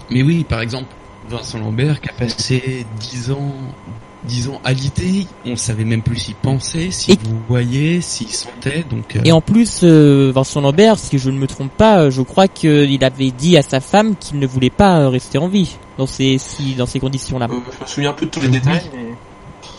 [0.10, 3.78] Mais oui, par exemple, Vincent Lambert qui a passé 10 ans,
[4.24, 8.84] 10 ans alité, on savait même plus s'il pensait, s'il Et- vous voyait, s'il sentait,
[8.90, 9.16] donc...
[9.16, 12.22] euh, Et en plus, euh, Vincent Lambert, si je ne me trompe pas, euh, je
[12.24, 15.78] crois qu'il avait dit à sa femme qu'il ne voulait pas euh, rester en vie
[15.98, 17.48] dans ces si, dans ces conditions-là.
[17.50, 18.54] Euh, je me souviens un peu de tous les Oui.
[18.54, 19.14] détails, mais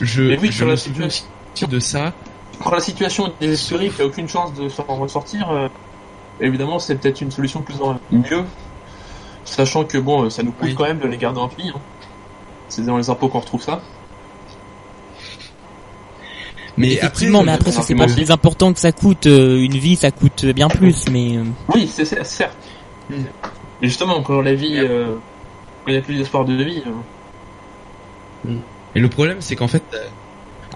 [0.00, 1.24] je, Mais oui, je sur me la souviens aussi
[1.68, 2.12] de ça.
[2.62, 5.68] quand la situation est désespérée, qu'il n'y a aucune chance de s'en ressortir, euh,
[6.40, 8.44] évidemment, c'est peut-être une solution plus en mieux,
[9.44, 10.74] sachant que bon, ça nous coûte Oui.
[10.76, 11.68] quand même de les garder en vie.
[11.74, 11.80] hein.
[12.68, 13.80] C'est dans les impôts qu'on retrouve ça.
[16.78, 19.26] Mais Effectivement, mais après, ça c'est pas plus important que ça coûte.
[19.26, 22.56] euh, une vie, ça coûte bien plus, mais euh, Oui, c'est certes.
[23.10, 23.14] Mm.
[23.82, 25.14] Et justement, quand la vie, euh,
[25.84, 26.82] quand il n'y a plus d'espoir de vie,
[28.46, 28.54] euh,
[28.94, 29.82] Et le problème, c'est qu'en fait,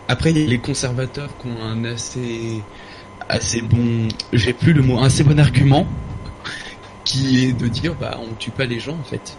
[0.08, 2.60] après, il y a les conservateurs qui ont un assez,
[3.28, 5.86] assez bon, j'ai plus le mot, un assez bon argument,
[7.04, 9.36] qui est de dire, bah, on tue pas les gens, en fait.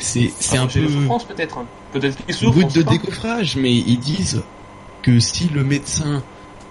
[0.00, 0.80] C'est, c'est un peu
[1.28, 1.58] peut-être.
[1.58, 1.66] hein.
[1.92, 2.72] Peut-être qu'ils souffrent.
[2.72, 4.42] de décoffrage, mais ils disent
[5.08, 6.22] que si le médecin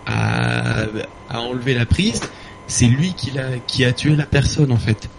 [0.05, 0.83] a,
[1.29, 2.21] a enlevé la prise,
[2.67, 5.09] c'est lui qui a tué la personne, en fait.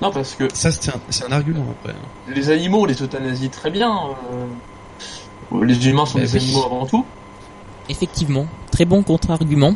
[0.00, 1.92] Non, parce que Ça, c'est un, c'est un argument, après.
[1.92, 2.32] hein.
[2.34, 3.94] les animaux, on les euthanasie très bien.
[5.52, 6.44] euh, Les humains sont Bah des oui.
[6.44, 7.04] animaux avant tout.
[7.90, 9.74] effectivement, très bon contre-argument.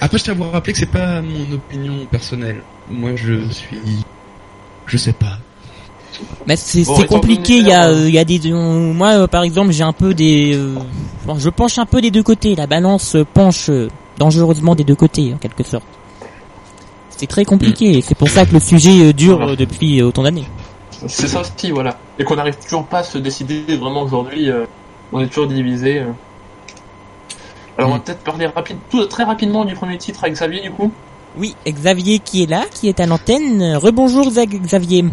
[0.00, 2.62] Après, je tiens à vous rappeler que c'est pas mon opinion personnelle.
[2.90, 4.04] Moi, je suis
[4.86, 5.38] Je sais pas.
[6.46, 7.58] Mais c'est Bon, compliqué.
[7.58, 10.14] Il y a, leur, il y a des, moi euh, par exemple, j'ai un peu
[10.14, 10.74] des, euh,
[11.26, 12.54] bon, je penche un peu des deux côtés.
[12.54, 15.84] La balance euh, penche euh, dangereusement des deux côtés en quelque sorte.
[17.10, 17.98] C'est très compliqué.
[17.98, 20.46] et C'est pour ça que le sujet dure depuis autant d'années.
[21.06, 21.96] C'est ça aussi, voilà.
[22.18, 24.50] Et qu'on n'arrive toujours pas à se décider vraiment aujourd'hui.
[24.50, 24.64] euh,
[25.12, 26.02] on est toujours divisé.
[27.78, 30.70] Alors on va peut-être parler rapide, tout, très rapidement du premier titre avec Xavier du
[30.70, 30.90] coup.
[31.38, 33.76] Oui, Xavier qui est là, qui est à l'antenne.
[33.76, 35.04] Rebonjour Xavier.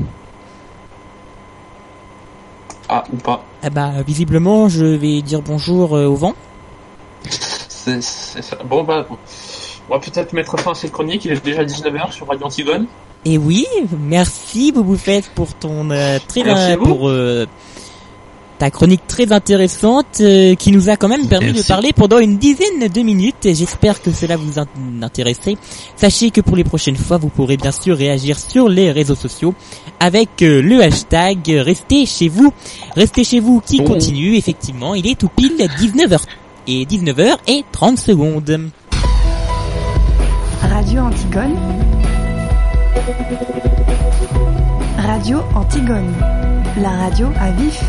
[2.90, 3.44] Ah, ou pas.
[3.62, 6.34] Ah bah visiblement, je vais dire bonjour euh, au vent.
[7.30, 8.58] C'est ça.
[8.66, 9.06] Bon bah,
[9.90, 11.24] on va peut-être mettre fin à cette chronique.
[11.26, 12.88] Il est déjà 19h sur Radio Antigone.
[13.26, 13.68] Et oui,
[14.00, 17.46] merci Bouboufette pour ton euh, très Merci pour euh,
[18.60, 22.38] ta chronique très intéressante euh, qui nous a quand même permis de parler pendant une
[22.38, 23.38] dizaine de minutes.
[23.46, 24.68] J'espère que cela vous in-
[25.02, 25.56] intéressait.
[25.96, 29.54] Sachez que pour les prochaines fois, vous pourrez bien sûr réagir sur les réseaux sociaux
[30.00, 32.52] avec euh, le hashtag euh, Restez chez vous.
[32.96, 33.86] Restez chez vous qui Oh.
[33.88, 34.36] continue.
[34.36, 36.20] Effectivement, il est tout pile 19h
[36.68, 38.70] et 19h et 30 secondes.
[40.62, 41.56] Radio Antigone.
[44.98, 46.14] Radio Antigone.
[46.82, 47.82] La radio à vif.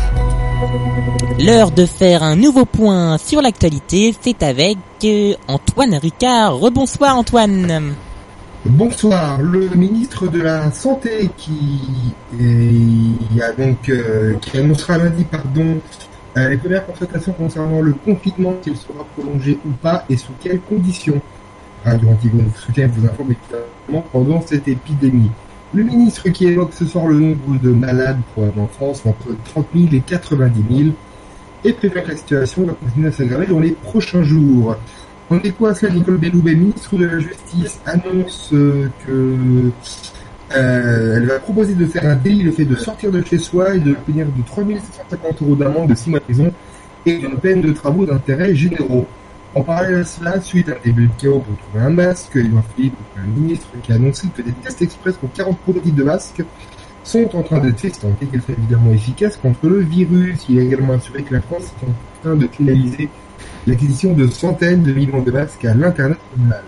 [1.39, 6.57] L'heure de faire un nouveau point sur l'actualité, c'est avec euh, Antoine Ricard.
[6.59, 7.93] Rebonsoir Antoine.
[8.65, 11.81] Bonsoir, le ministre de la Santé qui,
[12.39, 15.79] est- a donc, euh, qui annoncera lundi pardon,
[16.37, 20.61] euh, les premières constatations concernant le confinement, s'il sera prolongé ou pas et sous quelles
[20.61, 21.19] conditions.
[21.83, 25.31] Radio Antigone et vous informe évidemment pendant cette épidémie.
[25.73, 29.67] Le ministre qui évoque ce soir le nombre de malades probablement en France entre 30
[29.73, 30.89] 000 et 90 000
[31.63, 34.75] et prévient que la situation va continuer à s'aggraver dans les prochains jours.
[35.29, 39.71] On est quoi cela Nicole Belloubet, ministre de la Justice, annonce euh, que
[40.53, 43.75] euh, elle va proposer de faire un délit le fait de sortir de chez soi
[43.75, 46.53] et de punir de 3750 euros d'amende, de 6 mois de prison
[47.05, 49.07] et d'une peine de travaux d'intérêt généraux.
[49.53, 52.63] En parallèle à cela, suite à un début de chaos pour trouver un masque, Edouard
[52.73, 56.43] Philippe, le ministre qui a annoncé que des tests express pour 40 prototypes de masques
[57.03, 60.45] sont en train d'être faits, tant qu'elles sont évidemment efficaces contre le virus.
[60.47, 63.09] Il a également assuré que la France est en train de finaliser
[63.67, 66.63] l'acquisition de centaines de millions de masques à l'international.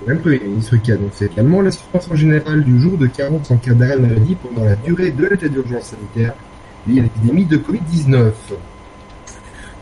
[0.00, 3.50] Le même Premier ministre qui a annoncé également la suspension générale du jour de carence
[3.50, 6.32] en cas d'arrêt de maladie pendant la durée de l'état d'urgence sanitaire
[6.86, 8.30] lié à l'épidémie de Covid-19.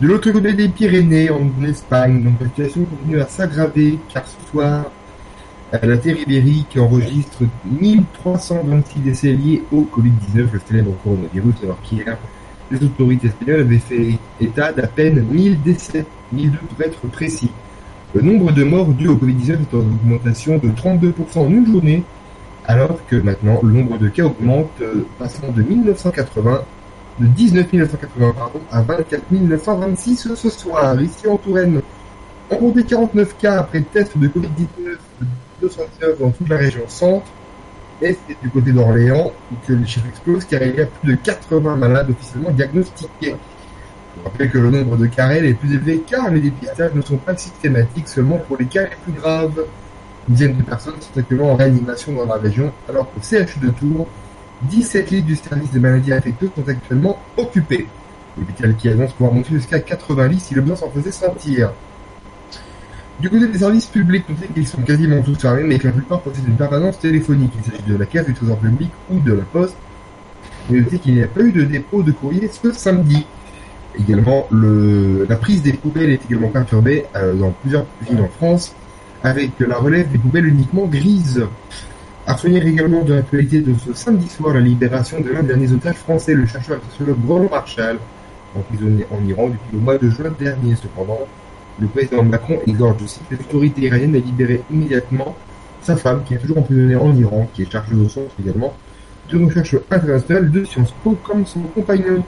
[0.01, 4.51] De l'autre côté des Pyrénées, en Espagne, donc la situation continue à s'aggraver car ce
[4.51, 4.87] soir,
[5.73, 7.45] euh, la Terre ibérique enregistre
[7.81, 12.19] 1326 décès liés au Covid-19, le célèbre coronavirus, alors qu'hier,
[12.73, 17.53] les autorités espagnoles avaient fait état d'à peine 1000 décès, 1002 pour être précis.
[18.15, 22.03] Le nombre de morts dus au Covid-19 est en augmentation de 32% en une journée,
[22.67, 26.65] alors que maintenant le nombre de cas augmente, euh, passant de 1980,
[27.21, 31.01] de 19 980 pardon, à 24 926 ce soir.
[31.01, 31.81] Ici en Touraine,
[32.51, 35.27] on comptait 49 cas après test de Covid-19 de
[35.63, 37.27] 219 dans toute la région centre.
[38.03, 39.33] Et c'est du côté d'Orléans
[39.67, 43.37] que les chiffres explosent car il y a plus de 80 malades officiellement diagnostiqués.
[44.17, 47.17] Je rappelle que le nombre de cas est plus élevé car les dépistages ne sont
[47.17, 49.65] pas systématiques seulement pour les cas les plus graves.
[50.29, 53.71] Une dizaine de personnes sont actuellement en réanimation dans la région, alors qu'au CHU de
[53.71, 54.09] Tours,
[54.71, 57.87] 17 lits du service des maladies infectieuses sont actuellement occupés.
[58.37, 61.73] L'hôpital qui annonce pouvoir monter jusqu'à 80 lits si le besoin s'en faisait sentir.
[63.21, 66.21] Du côté des services publics, notez qu'ils sont quasiment tous fermés, mais que la plupart
[66.21, 67.53] possèdent une permanence téléphonique.
[67.59, 69.77] Il s'agit de la caisse du trésor public ou de la poste.
[70.69, 73.25] Mais notez qu'il n'y a pas eu de dépôt de courrier ce samedi.
[73.97, 78.75] Également, le, la prise des poubelles est également perturbée euh, dans plusieurs villes en France,
[79.23, 81.47] avec la relève des poubelles uniquement grises.
[82.27, 85.71] À retenir également de l'actualité de ce samedi soir la libération de l'un des derniers
[85.73, 87.99] otages français, le chercheur et sociologue Roland Marshall,
[88.57, 90.75] emprisonné en Iran depuis le mois de juin dernier.
[90.75, 91.19] Cependant,
[91.79, 95.37] le président Macron exhorte aussi les autorités iraniennes à immédiatement
[95.83, 98.75] sa femme, qui est toujours emprisonnée en Iran, qui est chargée au centre également
[99.31, 102.25] de recherche internationale de Sciences Po comme son compagnon.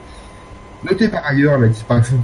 [0.83, 2.17] Notez par ailleurs la disparition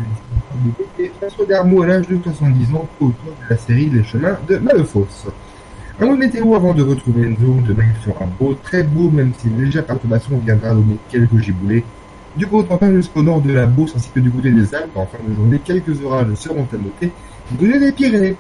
[0.63, 4.37] du député François Darmou à l'âge de 70 ans, auteur de la série Les chemins
[4.47, 5.25] de Malefausse.
[5.99, 9.31] De météo avant de retrouver une zone de Maïf sur un beau, très beau, même
[9.37, 11.83] si une légère perturbation viendra donner quelques giboulées.
[12.35, 15.19] Du côté jusqu'au nord de la Beauce ainsi que du côté des Alpes, en fin
[15.27, 17.11] de journée, quelques orages seront à noter
[17.51, 18.35] du côté des Pyrénées.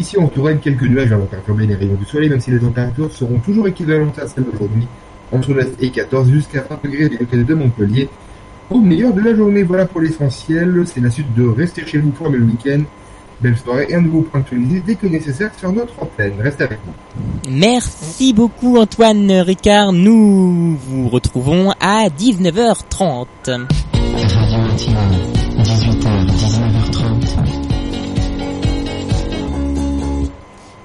[0.00, 3.12] Ici en Touraine, quelques nuages vont perturber les rayons du soleil, même si les températures
[3.12, 4.88] seront toujours équivalentes à celles d'aujourd'hui,
[5.30, 8.08] entre 9 et 14 jusqu'à 20 degrés du côté de Montpellier.
[8.68, 12.10] Au meilleur de la journée, voilà pour l'essentiel, c'est la suite de Rester chez vous
[12.10, 12.82] pour le week-end.
[13.42, 16.34] Belle soirée et un nouveau point actualisé dès que nécessaire sur notre antenne.
[16.40, 17.50] Reste avec nous.
[17.50, 19.92] Merci beaucoup Antoine Ricard.
[19.92, 23.26] Nous vous retrouvons à 19h30.
[23.46, 24.96] Radio Antigone,
[25.62, 27.26] 18h, 19h30.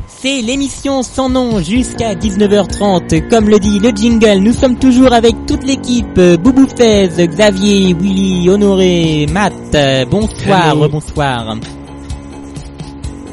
[0.07, 3.27] C'est l'émission sans nom jusqu'à 19h30.
[3.29, 6.19] Comme le dit le jingle, nous sommes toujours avec toute l'équipe.
[6.41, 10.09] Boubou Fez, Xavier, Willy, Honoré, Matt.
[10.09, 10.87] Bonsoir, Hello.
[10.89, 11.57] bonsoir.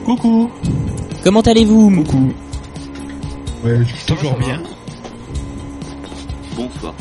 [0.05, 0.50] Coucou.
[1.24, 2.32] Comment allez-vous Coucou.
[3.64, 4.61] Ouais, Toujours bien.
[6.57, 6.94] Bonsoir.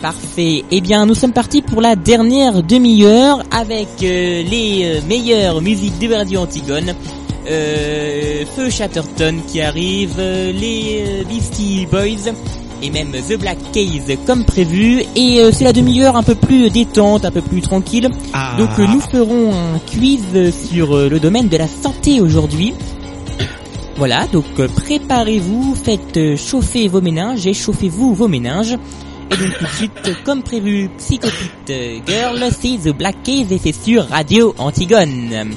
[0.00, 0.64] Parfait.
[0.70, 5.98] Eh bien, nous sommes partis pour la dernière demi-heure avec euh, les euh, meilleures musiques
[5.98, 6.94] de Radio Antigone.
[7.48, 12.32] Euh, Feu Chatterton qui arrive, euh, les euh, Beastie Boys
[12.82, 15.02] et même The Black Keys comme prévu.
[15.14, 18.08] Et euh, c'est la demi-heure un peu plus détente, un peu plus tranquille.
[18.32, 18.54] Ah.
[18.58, 22.74] Donc euh, nous ferons un quiz sur euh, le domaine de la santé aujourd'hui.
[23.98, 28.76] Voilà, donc préparez-vous, faites chauffer vos méninges et chauffez-vous vos méninges.
[29.30, 33.58] Et donc tout de suite, comme prévu, Psychopit euh, Girl, c'est The Black Keys et
[33.58, 35.50] c'est sur Radio Antigone.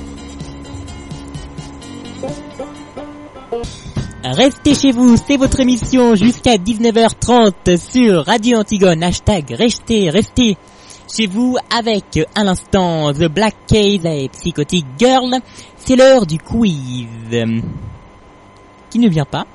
[4.24, 9.02] Restez chez vous, c'est votre émission jusqu'à 19h30 sur Radio Antigone.
[9.02, 10.58] Hashtag restez, restez
[11.10, 15.38] chez vous avec à l'instant The Black Keys et Psychotic Girl.
[15.78, 17.08] C'est l'heure du quiz.
[18.90, 19.46] Qui ne vient pas?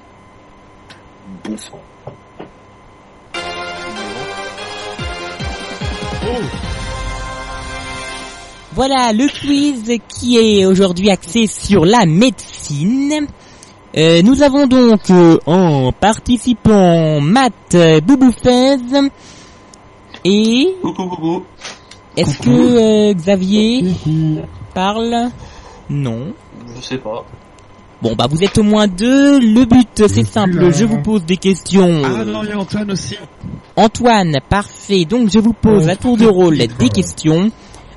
[1.44, 1.82] Bonsoir.
[8.72, 13.26] Voilà le quiz qui est aujourd'hui axé sur la médecine.
[13.96, 18.76] Euh, nous avons donc euh, en participant Matt euh, Bouboufez
[20.24, 21.42] et Coucou, coucou.
[22.16, 23.84] est-ce que euh, Xavier
[24.74, 25.28] parle?
[25.88, 26.32] Non.
[26.74, 27.24] Je sais pas.
[28.02, 29.38] Bon bah vous êtes au moins deux.
[29.38, 32.02] Le but c'est simple, je vous pose des questions.
[32.04, 33.16] Ah non, il y a Antoine aussi.
[33.76, 35.04] Antoine, parfait.
[35.04, 37.50] Donc je vous pose à tour de rôle des questions.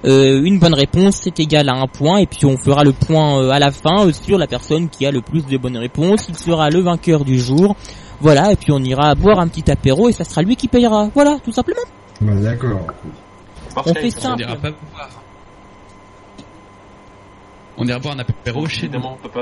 [0.07, 3.41] Euh, une bonne réponse c'est égal à un point et puis on fera le point
[3.41, 6.27] euh, à la fin euh, sur la personne qui a le plus de bonnes réponses.
[6.29, 7.75] Il sera le vainqueur du jour.
[8.21, 11.09] Voilà, et puis on ira boire un petit apéro et ça sera lui qui payera.
[11.13, 11.81] Voilà, tout simplement.
[12.21, 12.87] Bah, d'accord.
[13.75, 15.09] On fait On pas boire.
[17.77, 19.01] On ira boire un apéro chez nous.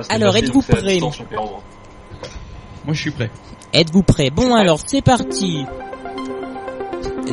[0.10, 1.00] Alors, êtes-vous prêts.
[1.00, 3.30] Moi, je suis prêt.
[3.76, 4.30] Êtes-vous prêts?
[4.30, 5.66] Bon alors c'est parti.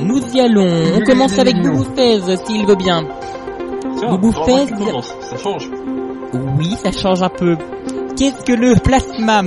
[0.00, 0.96] Nous y allons.
[0.96, 3.02] On commence avec Boubou Fez, s'il veut bien.
[4.08, 4.66] Boubou Fez.
[4.66, 5.68] ça change.
[6.58, 7.56] Oui, ça change un peu.
[8.16, 9.42] Qu'est-ce que le plasma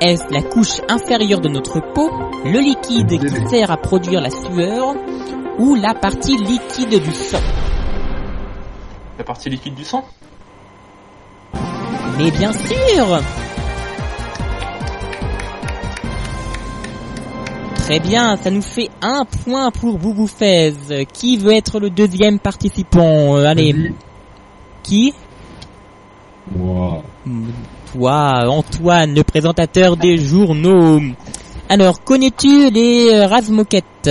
[0.00, 2.10] Est-ce la couche inférieure de notre peau,
[2.44, 4.94] le liquide qui sert à produire la sueur,
[5.58, 7.40] ou la partie liquide du sang?
[9.18, 10.04] La partie liquide du sang?
[12.18, 13.20] Mais bien sûr
[17.90, 20.72] Très bien, ça nous fait un point pour Boubou Fez.
[21.12, 23.92] Qui veut être le deuxième participant Euh, Allez,
[24.84, 25.12] qui
[26.56, 27.02] Wow.
[27.92, 31.00] Toi, Antoine, le présentateur des journaux.
[31.68, 34.08] Alors, connais-tu les euh, razmoquettes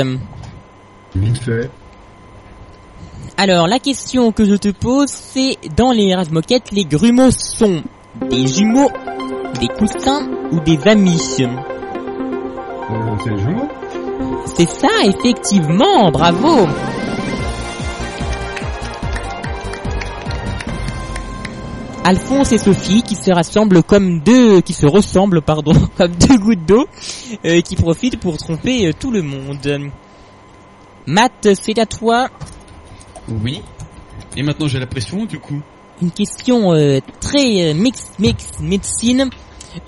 [1.16, 1.72] Vite fait.
[3.38, 7.82] Alors, la question que je te pose, c'est dans les razmoquettes, les grumeaux sont
[8.30, 8.92] des jumeaux,
[9.62, 11.46] des coussins ou des amis?
[14.56, 16.68] C'est ça, effectivement, bravo
[22.04, 26.66] Alphonse et Sophie qui se rassemblent comme deux, qui se ressemblent, pardon, comme deux gouttes
[26.66, 26.88] d'eau,
[27.46, 29.92] euh, qui profitent pour tromper euh, tout le monde.
[31.06, 32.30] Matt, c'est à toi
[33.44, 33.62] Oui.
[34.36, 35.62] Et maintenant, j'ai la pression, du coup.
[36.02, 39.30] une question euh, très euh, mix mix médecine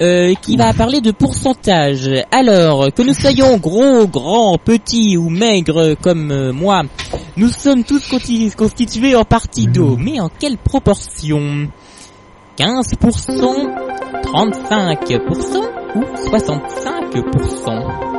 [0.01, 2.09] euh, qui va parler de pourcentage.
[2.31, 6.83] Alors, que nous soyons gros, grands, petits ou maigres comme euh, moi,
[7.37, 8.13] nous sommes tous
[8.55, 11.69] constitués en partie d'eau, mais en quelle proportion?
[12.57, 12.97] 15%,
[14.23, 15.61] 35%
[15.95, 18.11] ou 65%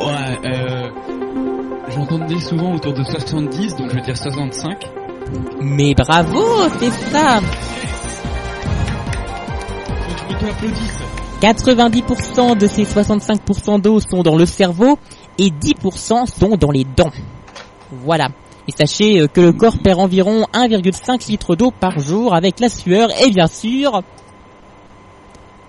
[0.00, 0.88] Ouais, euh...
[1.90, 4.90] J'entendais souvent autour de 70, donc je vais dire 65.
[5.60, 7.40] Mais bravo, c'est ça
[10.28, 11.02] Je m'auto-applaudisse.
[11.40, 14.98] 90% de ces 65% d'eau sont dans le cerveau
[15.38, 17.12] et 10% sont dans les dents.
[17.92, 18.28] Voilà.
[18.66, 22.68] Et sachez euh, que le corps perd environ 1,5 litre d'eau par jour avec la
[22.68, 24.02] sueur et bien sûr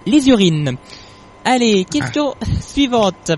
[0.05, 0.75] les urines.
[1.45, 3.31] Allez, question suivante.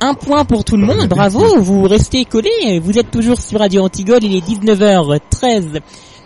[0.00, 3.82] Un point pour tout le monde, bravo, vous restez collés, vous êtes toujours sur Radio
[3.82, 5.80] Antigone, il est 19h13.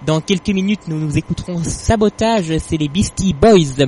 [0.05, 3.87] Dans quelques minutes, nous nous écouterons Sabotage, c'est les Beastie Boys.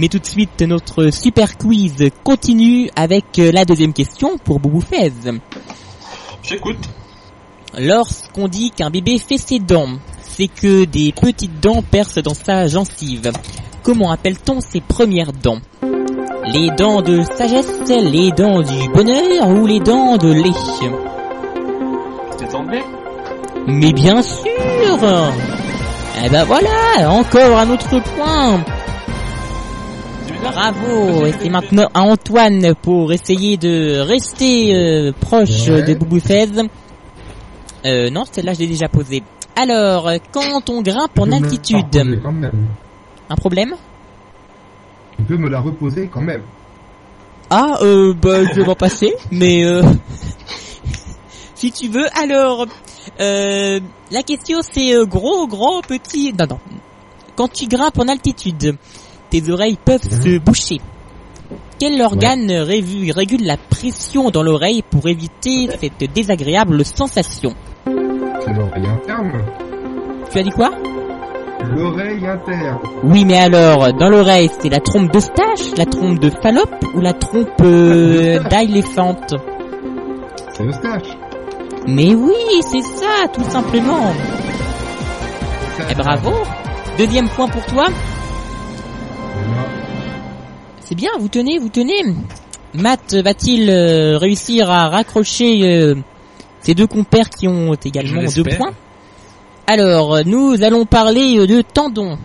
[0.00, 4.80] Mais tout de suite, notre super quiz continue avec euh, la deuxième question pour Boubou
[4.80, 5.12] Fez.
[6.42, 6.88] J'écoute.
[7.78, 12.66] Lorsqu'on dit qu'un bébé fait ses dents, c'est que des petites dents percent dans sa
[12.66, 13.30] gencive.
[13.82, 15.60] Comment appelle-t-on ces premières dents?
[16.46, 20.96] Les dents de sagesse, les dents du bonheur ou les dents de lait?
[22.38, 22.80] T'es tombé
[23.66, 24.46] Mais bien sûr
[26.24, 28.64] Eh ben voilà, encore un autre point
[30.42, 35.82] Bravo Et c'est maintenant à Antoine pour essayer de rester euh, proche Ouais.
[35.82, 36.48] de Boubou Fez.
[37.86, 39.22] Euh, non, celle-là je l'ai déjà posée.
[39.56, 42.50] Alors, quand on grimpe en altitude, quand même.
[43.28, 43.74] un problème?
[45.16, 46.42] Tu peux me la reposer quand même.
[47.50, 49.82] Ah, euh, bah, je vais m'en passer, mais euh,
[51.54, 52.06] si tu veux.
[52.18, 52.66] Alors,
[53.20, 53.80] euh,
[54.10, 56.32] la question c'est euh, gros, gros, petit.
[56.38, 56.58] Non, non.
[57.36, 58.76] Quand tu grimpes en altitude,
[59.30, 60.80] tes oreilles peuvent se boucher.
[61.78, 67.54] Quel organe régule la pression dans l'oreille pour éviter cette désagréable sensation?
[67.86, 69.32] C'est l'oreille interne.
[70.30, 70.70] Tu as dit quoi?
[71.74, 72.78] L'oreille interne.
[73.04, 77.00] Oui, mais alors, dans l'oreille, c'est la trompe de stache, la trompe de Fallope ou
[77.00, 79.34] la trompe euh, d'éléphante?
[80.52, 81.16] C'est Eustache.
[81.86, 84.12] Mais oui, c'est ça, tout simplement.
[85.90, 86.32] Eh bravo.
[86.98, 87.86] Deuxième point pour toi.
[90.80, 92.02] C'est bien, vous tenez, vous tenez.
[92.74, 95.94] Matt va-t-il euh, réussir à raccrocher euh,
[96.60, 98.72] ces deux compères qui ont également deux points?
[99.66, 102.18] Alors, nous allons parler euh, de tendons.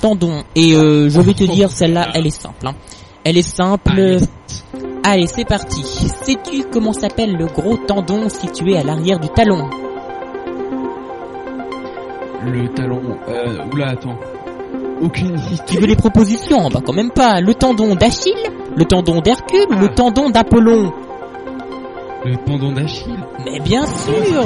[0.00, 0.42] Tendons.
[0.54, 2.66] Et euh, je vais te dire, celle-là, elle est simple.
[2.66, 2.74] hein.
[3.24, 4.18] Elle est simple.
[5.04, 5.82] Allez, c'est parti.
[5.84, 9.68] Sais-tu comment s'appelle le gros tendon situé à l'arrière du talon?
[12.44, 13.00] Le talon.
[13.28, 14.16] Euh, oula, attends.
[15.00, 15.40] Aucune.
[15.66, 17.40] Tu veux les propositions Bah quand même pas.
[17.40, 18.32] Le tendon d'Achille,
[18.76, 20.92] le tendon d'Hercule le tendon d'Apollon
[22.24, 23.18] Le tendon d'Achille.
[23.44, 24.44] Mais bien sûr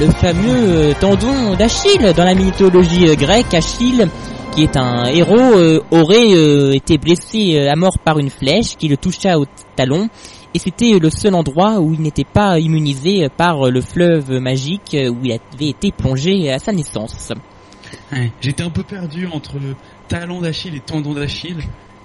[0.00, 4.08] Le fameux euh, tendon d'Achille dans la mythologie euh, grecque, Achille,
[4.54, 8.76] qui est un héros, euh, aurait euh, été blessé euh, à mort par une flèche
[8.76, 10.08] qui le toucha au talon.
[10.54, 15.16] Et c'était le seul endroit où il n'était pas immunisé par le fleuve magique où
[15.24, 17.32] il avait été plongé à sa naissance.
[18.12, 19.74] Ouais, J'étais un peu perdu entre le
[20.08, 21.58] talon d'Achille et tendon d'Achille.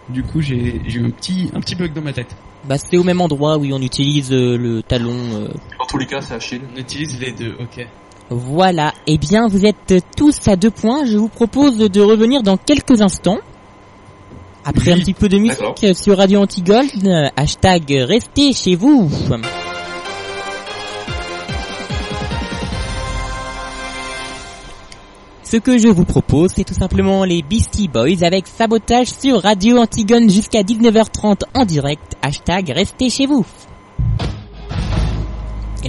[0.10, 2.36] Du coup, j'ai j'ai eu un petit, un petit bug dans ma tête.
[2.66, 5.16] Bah c'est au même endroit où on utilise euh, le talon.
[5.36, 5.48] euh,
[5.80, 6.62] Dans tous les cas, c'est Achille.
[6.76, 7.88] On utilise les deux, ok.
[8.32, 11.06] Voilà, eh bien vous êtes tous à deux points.
[11.06, 13.40] Je vous propose de revenir dans quelques instants.
[14.66, 19.10] Après un petit peu de musique sur Radio Antigold, euh, hashtag restez chez vous.
[25.52, 29.80] Ce que je vous propose, c'est tout simplement les Beastie Boys avec sabotage sur Radio
[29.80, 32.16] Antigone jusqu'à 19h30 en direct.
[32.22, 33.44] Hashtag restez chez vous.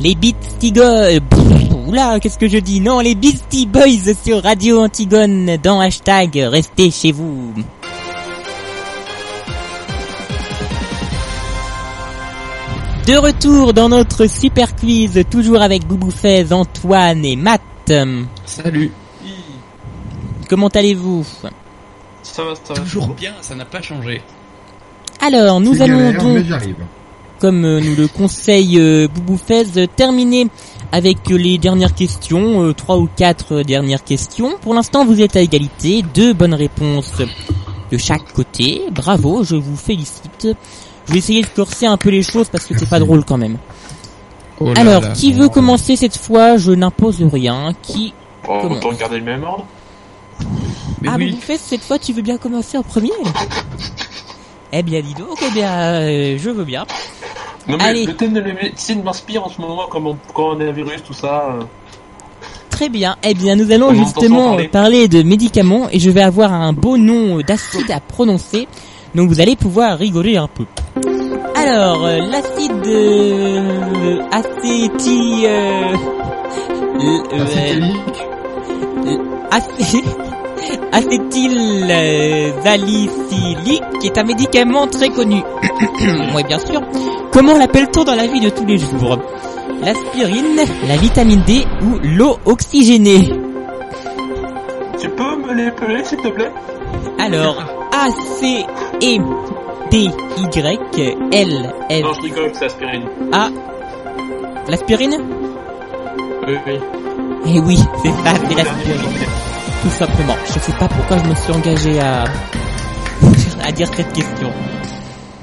[0.00, 1.20] Les Beastie Boys...
[1.86, 2.80] Oula, qu'est-ce que je dis?
[2.80, 7.52] Non, les Beastie Boys sur Radio Antigone dans hashtag restez chez vous.
[13.06, 16.08] De retour dans notre super quiz, toujours avec Boubou
[16.50, 17.60] Antoine et Matt.
[18.46, 18.90] Salut.
[20.50, 21.24] Comment allez-vous?
[22.24, 22.80] Ça va, ça va.
[22.80, 24.20] Toujours bien, ça n'a pas changé.
[25.20, 26.74] Alors, nous allons galère, donc,
[27.38, 30.48] comme euh, nous le conseille euh, Boubou Fez, euh, terminer
[30.90, 34.58] avec euh, les dernières questions, euh, trois ou quatre euh, dernières questions.
[34.60, 37.12] Pour l'instant, vous êtes à égalité, deux bonnes réponses
[37.92, 38.82] de chaque côté.
[38.90, 40.48] Bravo, je vous félicite.
[41.06, 43.38] Je vais essayer de corser un peu les choses parce que c'est pas drôle quand
[43.38, 43.56] même.
[44.58, 45.12] Oh là Alors, là.
[45.12, 46.56] qui veut commencer cette fois?
[46.56, 47.72] Je n'impose rien.
[47.82, 48.14] Qui
[48.48, 48.80] On commence?
[48.80, 49.64] peut garder le même ordre
[51.06, 53.10] Ah, Boubou Fez, cette fois, tu veux bien commencer en premier
[54.72, 56.84] Eh bien, dis donc, eh bien, euh, je veux bien.
[57.68, 58.06] Non mais Allez.
[58.06, 61.54] le thème de la médecine m'inspire en ce moment, comme on, coronavirus, tout ça.
[61.58, 61.62] euh.
[62.70, 63.16] Très bien.
[63.22, 64.68] Eh bien, nous allons On entend justement parler.
[64.68, 68.66] parler de médicaments et je vais avoir un beau nom d'acide à prononcer.
[69.14, 70.64] Donc vous allez pouvoir rigoler un peu.
[71.54, 74.20] Alors, euh, l'acide euh.
[74.32, 75.92] Euh,
[77.00, 77.22] l-
[79.06, 79.16] euh,
[79.50, 80.04] acé-
[80.92, 85.42] acétylsalicylique est un médicament très connu.
[86.34, 86.80] oui, bien sûr.
[87.32, 89.18] Comment l'appelle-t-on dans la vie de tous les jours?
[89.82, 93.30] L'aspirine, la vitamine D ou l'eau oxygénée?
[95.00, 96.50] Tu peux me l'épeler, s'il te plaît?
[97.18, 97.56] Alors,
[97.92, 98.64] A, C,
[99.02, 99.18] E,
[99.90, 103.04] D, Y, L, L, Non, je rigole, c'est aspirine.
[103.32, 103.48] A.
[104.68, 105.16] L'aspirine?
[106.46, 106.78] Oui, oui.
[107.46, 109.08] Eh oui, c'est ça, c'est l'aspirine.
[109.82, 110.36] tout simplement.
[110.46, 112.24] Je sais pas pourquoi je me suis engagé à
[113.64, 114.50] à dire cette question.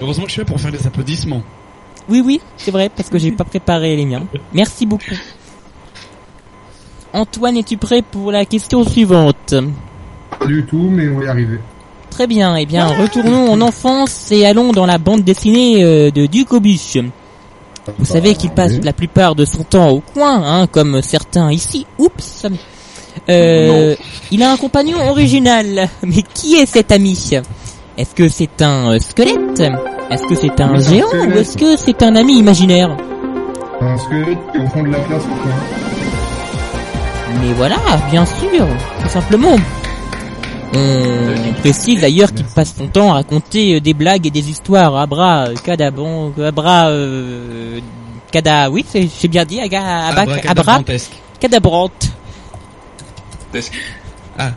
[0.01, 1.43] Heureusement que je suis là pour faire des applaudissements.
[2.09, 4.23] Oui, oui, c'est vrai, parce que j'ai pas préparé les miens.
[4.53, 5.15] Merci beaucoup.
[7.13, 9.55] Antoine, es-tu prêt pour la question suivante?
[10.39, 11.59] Pas du tout, mais on va y arriver.
[12.09, 16.25] Très bien, eh bien, retournons en enfance et allons dans la bande dessinée euh, de
[16.25, 16.97] Ducobuche.
[17.97, 21.85] Vous savez qu'il passe la plupart de son temps au coin, hein, comme certains ici.
[21.97, 22.45] Oups.
[23.29, 23.95] Euh,
[24.31, 25.89] Il a un compagnon original.
[26.03, 27.17] Mais qui est cet ami?
[27.97, 29.63] Est-ce que c'est un euh, squelette?
[30.09, 31.07] Est-ce que c'est un géant?
[31.13, 32.95] Ou est-ce que c'est un ami imaginaire?
[33.81, 35.51] Un squelette qui est au fond de la classe au coin.
[37.41, 37.77] Mais voilà,
[38.11, 38.67] bien sûr,
[39.01, 39.55] tout simplement.
[40.73, 44.95] On précise d'ailleurs qu'il passe son temps à raconter euh, des blagues et des histoires
[44.95, 47.79] à bras, euh, cadabon, à bras, euh,
[48.31, 51.11] cada, oui, c'est- j'ai bien dit, aga, abac, abra, Abracadabrantesque.
[51.39, 52.11] cadabrante.
[54.37, 54.51] Ah.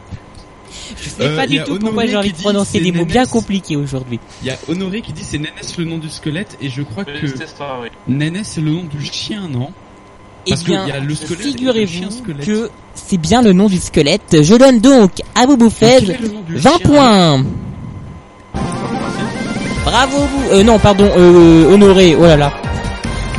[1.01, 2.81] Je sais Euh, pas du tout pourquoi Honoré j'ai envie qui de dit prononcer c'est
[2.85, 4.19] des mots bien compliqués aujourd'hui.
[4.43, 7.05] Il y a Honoré qui dit c'est Nénès le nom du squelette et je crois
[7.05, 7.89] que oui.
[8.09, 9.71] Nénès c'est le nom du chien, non?
[10.47, 13.79] Eh bien, y a le squelette et le figurez-vous que c'est bien le nom du
[13.79, 14.43] squelette.
[14.43, 17.45] Je donne donc à nom du 20 chien points.
[19.85, 20.51] Bravo vous.
[20.53, 22.17] Euh, non, pardon, euh, Honoré.
[22.19, 22.53] Oh là là.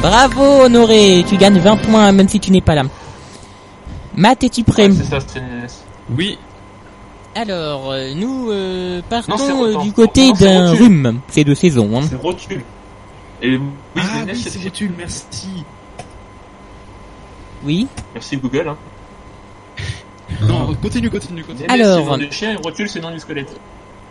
[0.01, 1.23] Bravo Honoré.
[1.27, 2.83] Tu gagnes 20 points même si tu n'es pas là.
[4.15, 5.19] Matt, es-tu prêt ça.
[6.15, 6.37] Oui.
[7.33, 11.21] Alors, euh, nous euh, partons Non, euh, du côté d'un rhume.
[11.29, 11.89] C'est de saison.
[11.97, 12.05] Hein.
[12.09, 12.61] C'est Rotule.
[13.41, 13.61] Et oui,
[13.95, 15.47] Ah Nénès, oui, c'est c'est Rotule, merci.
[17.65, 17.87] Oui.
[18.13, 18.69] Merci Google.
[18.69, 18.77] Hein.
[20.47, 21.67] Non, continue, continue, continue.
[21.67, 22.17] Nénès, Alors.
[22.31, 23.53] chien du squelette.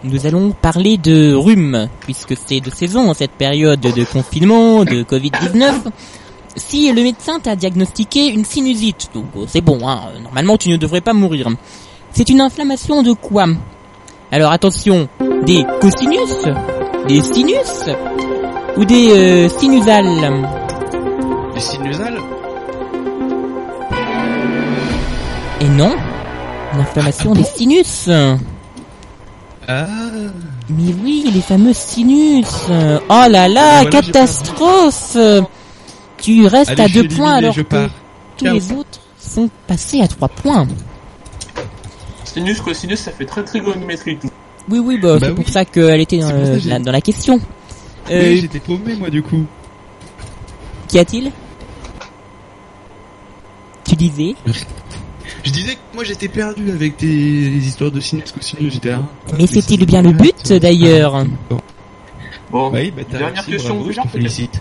[0.03, 5.03] Nous allons parler de rhume, puisque c'est de saison en cette période de confinement, de
[5.03, 5.91] Covid-19.
[6.57, 10.77] Si le médecin t'a diagnostiqué une sinusite, donc euh, c'est bon, hein, normalement tu ne
[10.77, 11.49] devrais pas mourir.
[12.13, 13.47] C'est une inflammation de quoi?
[14.33, 15.09] Alors attention,
[15.45, 16.47] des cosinus,
[17.07, 17.91] des sinus
[18.77, 20.47] ou des euh, sinusales?
[21.55, 22.19] Les sinusales?
[25.61, 25.95] Et non,
[26.75, 28.09] une inflammation des sinus.
[29.69, 29.87] Ah.
[30.71, 32.47] Mais oui, les fameux sinus.
[32.69, 35.17] Oh là là, Voilà, catastrophe.
[36.19, 37.91] Tu restes Allez, à deux points alors je que pars.
[38.37, 40.67] tous les autres sont passés à trois points.
[42.25, 44.21] Sinus, cosinus, ça fait très trigonométrique.
[44.69, 47.41] Oui, oui, bah, Bah c'est pour ça qu'elle était dans, euh, la, dans la question.
[48.11, 49.45] Euh, Oui, j'étais paumé moi du coup.
[50.89, 51.33] Qu'y a-t-il?
[53.85, 54.35] Tu disais?
[55.45, 59.03] Je disais que moi j'étais perdu avec tes les histoires de sinus, cosinus, j'étais là.
[59.39, 61.25] Mais c'était bien le but d'ailleurs.
[62.51, 64.61] Bon, Oui, bah t'as dernière réussi, question bravo, je te félicite.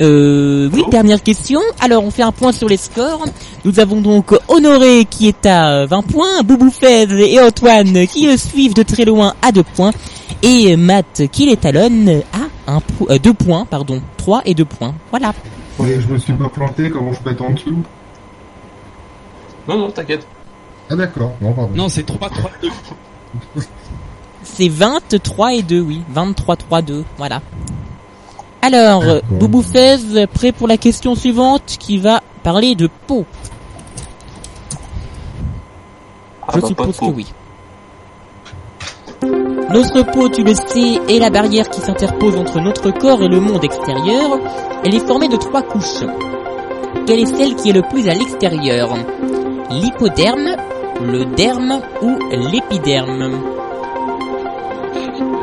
[0.00, 1.60] Euh, oui, dernière question.
[1.80, 3.24] Alors, on fait un point sur les scores.
[3.64, 8.74] Nous avons donc Honoré qui est à 20 points, Boubouffez et Antoine qui le suivent
[8.74, 9.92] de très loin à 2 points,
[10.42, 12.22] et Matt qui les talonne
[12.66, 14.94] à 2 points, pardon, 3 et 2 points.
[15.10, 15.32] Voilà.
[15.82, 17.82] Je me suis pas planté, comment je peux être en dessous
[19.68, 20.26] Non, non, t'inquiète.
[20.90, 21.72] Ah d'accord, non pardon.
[21.74, 22.68] Non, c'est 3 3 2.
[24.44, 26.02] C'est 23 et 2, oui.
[26.10, 27.40] 23, 3, 2, voilà.
[28.60, 29.04] Alors.
[29.30, 33.24] Boubouffez, prêt pour la question suivante qui va parler de peau.
[36.46, 37.26] Ah, Je bah, suppose que oui.
[39.72, 43.40] Notre peau, tu le sais, est la barrière qui s'interpose entre notre corps et le
[43.40, 44.38] monde extérieur.
[44.84, 46.04] Elle est formée de trois couches.
[47.06, 48.94] Quelle est celle qui est le plus à l'extérieur?
[49.70, 50.56] L'hypoderme,
[51.00, 53.30] le derme ou l'épiderme?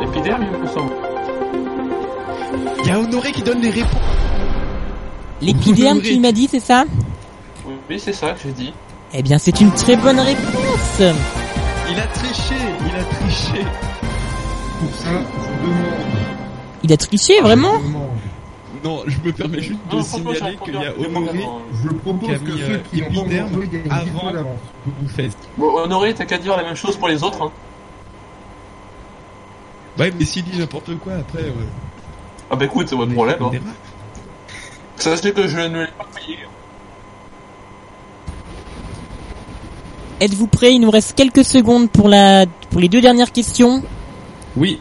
[0.00, 0.92] L'épiderme, il me semble.
[2.84, 4.00] Il y a Honoré qui donne les réponses.
[5.42, 6.84] L'épiderme, tu m'as dit, c'est ça?
[7.88, 8.72] Oui, c'est ça que j'ai dit.
[9.12, 12.54] Eh bien, c'est une très bonne réponse Il a triché,
[12.86, 13.66] il a triché.
[14.80, 15.84] Pour ça, je demande.
[16.82, 18.10] Il a triché, vraiment Je demande.
[18.82, 21.60] Non, je me permets juste de Non, signaler qu'il y a Honoré vraiment.
[21.82, 23.90] Je propose Qui a que mis, ceux euh, qui ont pas épiderme joué gagnent 10
[23.90, 24.56] avant.
[24.86, 25.30] Boubouffez.
[25.58, 27.42] Bon, Honoré, t'as qu'à dire la même chose pour les autres.
[27.42, 27.52] Hein.
[29.98, 31.42] Ouais, mais s'il dit n'importe quoi après.
[31.42, 31.68] Ouais.
[32.50, 33.36] Ah bah écoute, c'est votre problème.
[33.42, 33.50] Hein.
[34.96, 36.38] Sachez que je ne l'ai pas payé.
[40.20, 40.74] Êtes-vous prêts?
[40.74, 43.82] Il nous reste quelques secondes pour la pour les deux dernières questions.
[44.56, 44.80] Oui.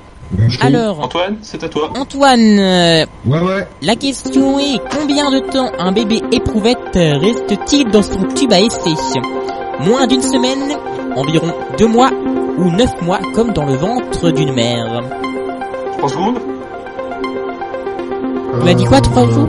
[0.62, 1.90] Alors, Antoine, c'est à toi.
[1.98, 3.68] Antoine, euh, Ouais, ouais.
[3.82, 8.92] la question est combien de temps un bébé éprouvette reste-t-il dans son tube à essai?
[9.80, 10.78] Moins d'une semaine,
[11.16, 12.12] environ deux mois
[12.60, 15.02] ou neuf mois comme dans le ventre d'une mère
[15.98, 16.40] 3 secondes
[18.60, 19.48] Tu m'as dit quoi, trois jours?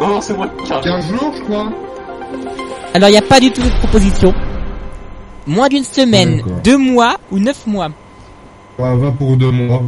[0.00, 0.84] Non, non, c'est moi qui arrive.
[0.84, 1.70] 15 jours, je crois.
[2.92, 4.34] Alors il n'y a pas du tout de proposition.
[5.46, 7.88] Moins d'une semaine, deux mois ou neuf mois.
[8.78, 9.82] Va pour deux mois.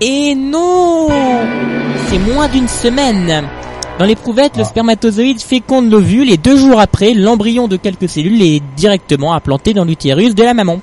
[0.00, 1.08] Et non
[2.08, 3.48] C'est moins d'une semaine.
[3.98, 8.62] Dans l'éprouvette, le spermatozoïde féconde l'ovule et deux jours après, l'embryon de quelques cellules est
[8.76, 10.80] directement implanté dans l'utérus de la maman.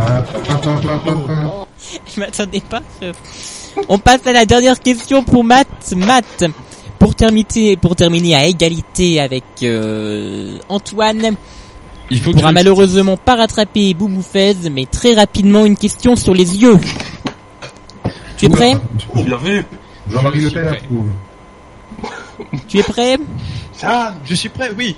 [0.00, 0.22] Ah.
[2.14, 2.82] Je m'attendais pas.
[3.00, 3.12] je-
[3.88, 5.94] On passe à la dernière question pour Matt.
[5.96, 6.44] Matt,
[6.98, 11.36] pour terminer, pour terminer à égalité avec euh, Antoine,
[12.12, 16.78] Il faut que malheureusement pas rattraper Bouboufez, mais très rapidement une question sur les yeux.
[18.36, 18.74] Tu es prêt
[19.14, 19.64] Bien vu.
[20.10, 20.76] Jean-Marie Je Le Pen prêt.
[20.78, 21.08] approuve.
[22.68, 23.16] Tu es prêt
[23.82, 24.94] Ah, je suis prêt, oui.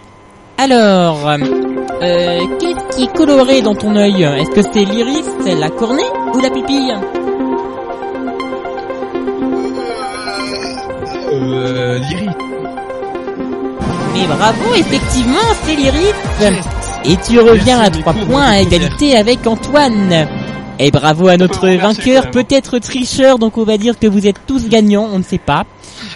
[0.59, 1.39] Alors, euh,
[2.59, 5.25] qu'est-ce qui est coloré dans ton œil Est-ce que c'est l'iris,
[5.57, 6.03] la cornée
[6.35, 6.95] ou la pupille
[11.33, 12.29] Euh, Lyri.
[14.15, 16.15] Mais bravo, effectivement, c'est l'iris
[17.07, 20.27] Et tu reviens Merci, à trois mes pauvres points à égalité avec Antoine
[20.79, 24.41] et bravo à notre vous vainqueur, peut-être tricheur, donc on va dire que vous êtes
[24.47, 25.65] tous gagnants, on ne sait pas.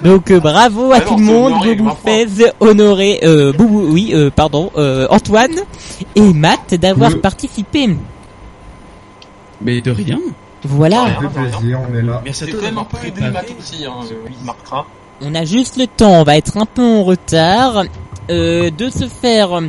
[0.03, 1.55] Donc euh, bravo à tout le monde,
[1.95, 1.97] foi.
[2.05, 2.27] Fez,
[2.59, 5.55] honoré, euh, Boubou, oui, euh, pardon, euh, Antoine
[6.17, 7.19] et Matt d'avoir Oui.
[7.19, 7.91] participé.
[9.61, 10.19] Mais de rien.
[10.65, 12.21] Voilà, Ça fait plaisir, on est là.
[12.25, 13.33] Merci à C'est toi vraiment d'avoir pas aidé préparé.
[13.33, 14.87] Matt aussi, hein, euh, marquera.
[15.23, 17.85] on a juste le temps, on va être un peu en retard
[18.31, 19.69] euh, de se faire euh,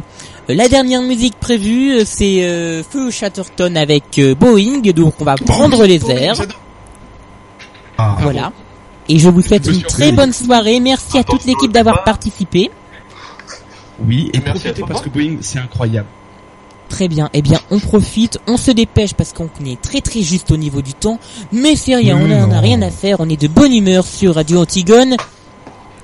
[0.55, 5.35] la dernière musique prévue, euh, c'est euh, Feu Chatterton avec euh, Boeing, donc on va
[5.35, 6.41] prendre les airs.
[7.97, 8.51] Ah, Voilà.
[9.07, 10.79] Et je vous souhaite une très bonne soirée.
[10.79, 12.69] Merci à toute l'équipe d'avoir participé.
[14.05, 14.87] Oui, et Merci à profitez toi.
[14.87, 16.07] parce que Boeing, c'est incroyable.
[16.89, 17.29] Très bien.
[17.33, 20.81] Eh bien, on profite, on se dépêche parce qu'on est très très juste au niveau
[20.81, 21.19] du temps.
[21.51, 22.61] Mais c'est rien, on Mais en a non.
[22.61, 23.17] rien à faire.
[23.19, 25.15] On est de bonne humeur sur Radio Antigone.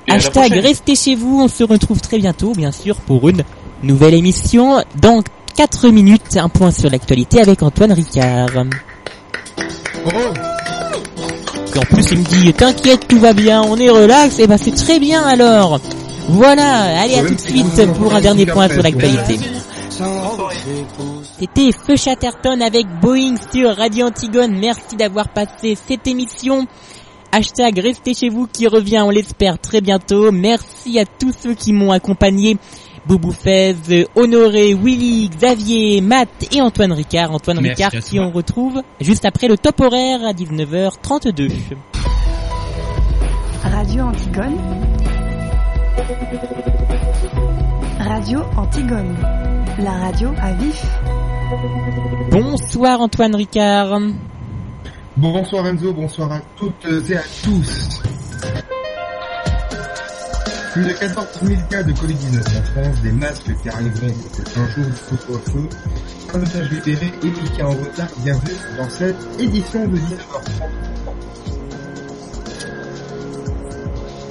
[0.08, 1.42] Et Hashtag restez chez vous.
[1.42, 3.44] On se retrouve très bientôt, bien sûr, pour une
[3.84, 4.84] nouvelle émission.
[5.02, 5.22] Dans
[5.56, 8.50] 4 minutes, un point sur l'actualité avec Antoine Ricard.
[11.76, 14.40] Et en plus, il me dit, t'inquiète, tout va bien, on est relax.
[14.40, 15.80] Et ben, c'est très bien alors.
[16.28, 19.38] Voilà, allez à tout de suite pour un dernier point sur l'actualité.
[21.40, 24.58] C'était Feu Chatterton avec Boeing sur Radio Antigone.
[24.60, 26.66] Merci d'avoir passé cette émission.
[27.32, 30.32] Hashtag restez chez vous qui revient, on l'espère très bientôt.
[30.32, 32.58] Merci à tous ceux qui m'ont accompagné.
[33.08, 33.76] Boubou Fez,
[34.16, 37.32] Honoré, Willy, Xavier, Matt et Antoine Ricard.
[37.32, 41.52] Antoine Merci Ricard qui on retrouve juste après le top horaire à 19h32.
[43.64, 44.58] Radio Antigone.
[48.00, 49.16] Radio Antigone.
[49.80, 50.86] La radio à vif.
[52.32, 54.00] Bonsoir Antoine Ricard.
[55.18, 58.02] Bonsoir Enzo, bonsoir à toutes et à tous.
[60.76, 64.70] Plus de 14 000 cas de Covid-19 en France, des masques qui arriveront pour un
[64.72, 65.70] jour du couvre-feu,
[66.34, 70.68] un otage libéré et Mika en retard, bienvenue dans cette édition de 19h30.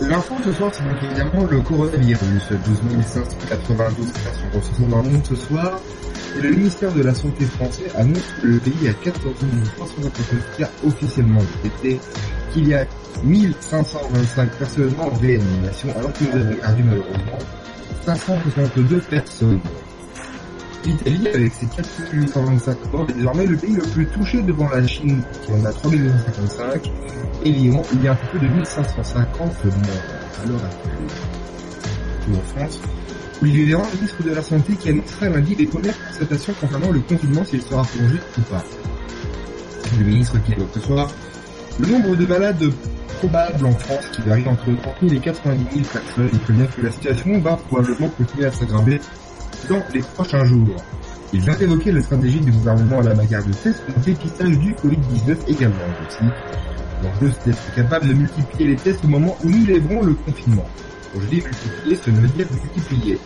[0.02, 2.18] L'info ce soir, c'est donc évidemment le coronavirus.
[2.66, 5.80] 12 592 cas sont recensés dans le monde ce soir.
[6.42, 9.34] Le ministère de la Santé français annonce que le pays a 14
[9.76, 12.00] 359 cas officiellement détectés,
[12.52, 12.84] qu'il y a
[13.22, 17.38] 1525 personnes en réanimation, alors que nous avons perdu malheureusement
[18.04, 19.60] 562 personnes.
[20.84, 25.22] L'Italie, avec ses 4825 morts, est désormais le pays le plus touché devant la Chine,
[25.42, 26.90] qui en a 3055,
[27.44, 29.72] et l'Iran, il y a un peu plus de 1550 morts
[30.42, 31.06] à l'heure actuelle.
[32.26, 32.80] Tout en France,
[33.42, 37.62] Véran, ministre de la Santé, qui annoncerait lundi des premières constatations concernant le confinement s'il
[37.62, 38.64] sera prolongé ou pas.
[39.98, 41.08] Le ministre qui évoque ce soir
[41.78, 42.72] le nombre de malades
[43.18, 46.82] probables en France qui varie entre 30 000 et 90 000 personnes et prévient que
[46.82, 49.00] la situation va probablement continuer à s'aggraver
[49.68, 50.76] dans les prochains jours.
[51.32, 54.72] Il vient évoquer la stratégie du gouvernement à la matière de pour le dépistage du
[54.74, 55.76] Covid-19 également
[56.06, 56.24] aussi.
[57.02, 60.64] L'enjeu c'est d'être capable de multiplier les tests au moment où nous lèverons le confinement.
[61.14, 63.18] Dis multiplier, ça veut dire multiplier.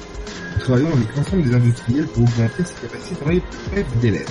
[0.55, 4.25] Nous travaillons avec l'ensemble des industriels pour augmenter ses capacités dans les brefs délais.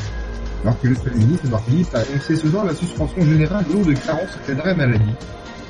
[0.63, 3.83] Alors que le Premier ministre Philippe a annoncé ce soir la suspension générale de l'eau
[3.83, 5.15] de carence en cas d'arrêt maladie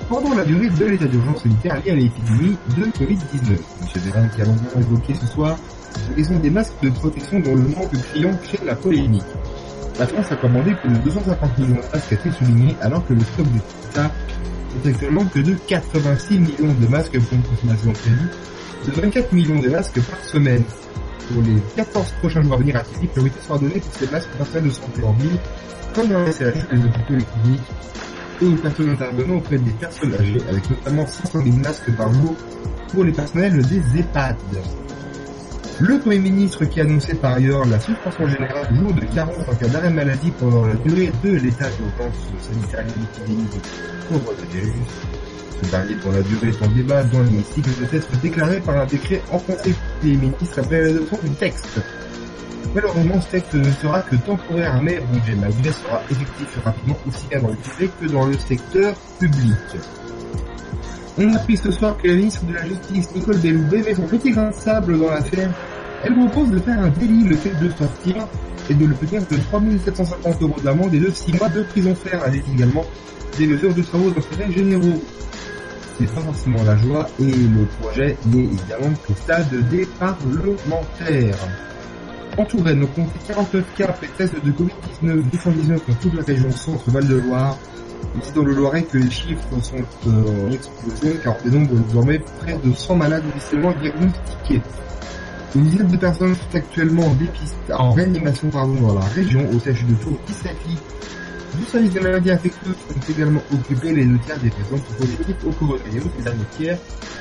[0.10, 3.52] pendant la durée de l'état d'urgence sanitaire lié à l'épidémie de Covid-19.
[3.52, 4.02] M.
[4.06, 5.58] Véran qui a longuement évoqué ce soir
[6.10, 9.24] la question des masques de protection dont le manque criant crée la polémique.
[10.00, 13.22] La France a commandé plus de 250 millions de masques, a-t-il souligné, alors que le
[13.22, 13.60] stock de
[14.86, 18.30] actuellement que de 86 millions de masques pour une consommation prévue
[18.86, 20.64] de 24 millions de masques par semaine.
[21.32, 24.30] Pour les 14 prochains jours à venir, a-t-il dit, priorité sera donnée pour ces masques
[24.38, 25.40] personnels de santé en ville,
[25.94, 27.62] comme dans les CHU, les hôpitaux les cliniques.
[28.42, 32.36] et aux personnes intervenant auprès des personnes âgées, avec notamment 500 000 masques par jour
[32.90, 34.38] pour les personnels des EHPAD.
[35.80, 39.48] Le Premier ministre qui a annoncé par ailleurs la suspension générale du jour de carence
[39.48, 44.74] en cas d'arrêt maladie pendant la durée de l'état d'urgence sanitaire et l'épidémie de coronavirus.
[45.62, 49.22] Ce dernier dont la durée en débat dans l'hémicycle doit être déclaré par un décret
[49.32, 51.80] en conseil des ministres après l'adoption du texte.
[52.74, 57.40] Malheureusement, ce texte ne sera que temporaire, mais Roger Malgré sera effectif rapidement aussi bien
[57.40, 59.54] dans le privé que dans le secteur public.
[61.20, 64.04] On a appris ce soir que la ministre de la Justice, Nicole Belloubet, met son
[64.04, 65.50] petit grain sable dans l'affaire.
[66.04, 68.28] Elle propose de faire un délit le fait de sortir
[68.70, 72.22] et de le punir de 3750 euros d'amende et de 6 mois de prison ferme,
[72.24, 72.86] avec également
[73.40, 75.02] des mesures de travaux d'intérêt généraux.
[75.98, 81.48] C'est pas forcément la joie et le projet n'est évidemment qu'au stade des parlementaires.
[82.38, 87.58] En Touraine, on compte 49 cas de Covid-19, 219 dans toute la région centre-Val-de-Loire.
[88.20, 89.78] Ici dans le Loiret que les chiffres sont
[90.08, 94.62] euh, en explosion car on dénombre désormais près de 100 malades officiellement diagnostiqués.
[95.56, 99.60] Une dizaine de personnes sont actuellement en dépiste, en réanimation pardon, dans la région au
[99.60, 100.80] CHU de Tours qui s'applique.
[101.56, 105.52] Du service des maladies infectieuses sont également occupés les deux tiers des personnes positives au
[105.52, 106.08] coronavirus.
[106.18, 106.78] Les derniers tiers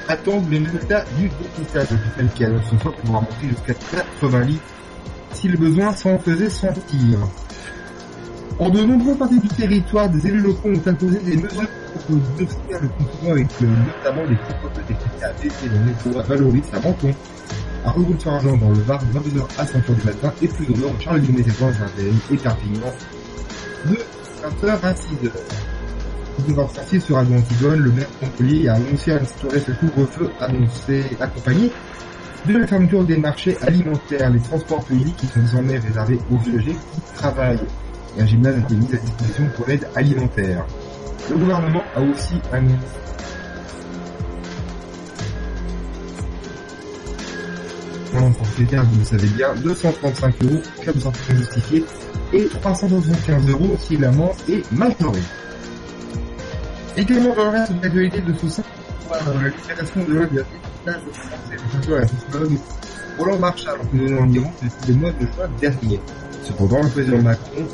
[0.09, 1.91] attendent les résultats du dépistage.
[1.91, 3.75] L'hôpital qui annonce ce soir pouvoir monter jusqu'à
[4.21, 4.63] 80 litres
[5.33, 7.19] si le besoin s'en faisait sentir.
[8.59, 11.69] En de nombreuses parties du territoire, des élus locaux ont imposé des mesures
[12.07, 16.65] pour faire le confinement avec notamment des couvre-feux des TAB et le métro à Valoris,
[16.73, 17.15] à Menton,
[17.85, 21.21] à Regout-sur-Argent dans le Var, 22h à 5h du matin, et plus au nord, Charles
[21.21, 22.93] Guimet et Vincennes et Perpignan,
[23.87, 25.31] de 20h à 6h.
[26.37, 31.05] Pour pouvoir sortir sur Radio Antigone, le maire Montpellier a annoncé instaurer ce couvre-feu annoncé,
[31.21, 31.71] accompagné
[32.47, 36.77] de la fermeture des marchés alimentaires, les transports publics qui sont désormais réservés aux usagers
[36.95, 37.61] qui travaillent.
[38.17, 40.65] Et un gymnase a été mis à disposition pour l'aide alimentaire.
[41.31, 43.07] Le gouvernement a aussi annoncé
[48.19, 51.85] pour propriétaire, vous le savez bien, 235 euros cas de sortie justifiée
[52.33, 55.21] et 375 euros si l'amende est majorée.
[56.97, 58.63] Également dans le reste de l'actualité de ce sein,
[59.11, 60.93] la libération de la
[61.83, 62.59] c'est la sociologue
[63.19, 66.01] Roland Marshall, emprisonné en Iran depuis le mois de juin dernier.
[66.45, 67.67] Cependant, le président Macron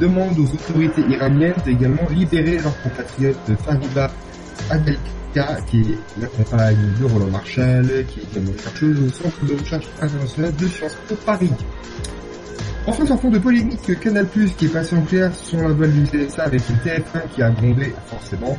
[0.00, 4.10] demande aux autorités iraniennes d'également libérer leur compatriote Fariba
[4.70, 9.54] Adelka, qui est la compagne de Roland Marshall, qui est également chercheuse au Centre de
[9.54, 11.50] recherche internationale de Sciences Po Paris.
[12.84, 14.26] Enfin, sur fond de polémique, Canal+,
[14.58, 17.50] qui est passé en clair sur la voile du CSA avec le TF1 qui a
[17.50, 18.56] grondé, forcément,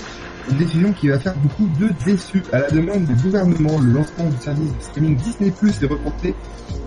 [0.50, 2.42] une décision qui va faire beaucoup de déçus.
[2.54, 6.34] À la demande du gouvernement, le lancement du service de streaming Disney Plus est reporté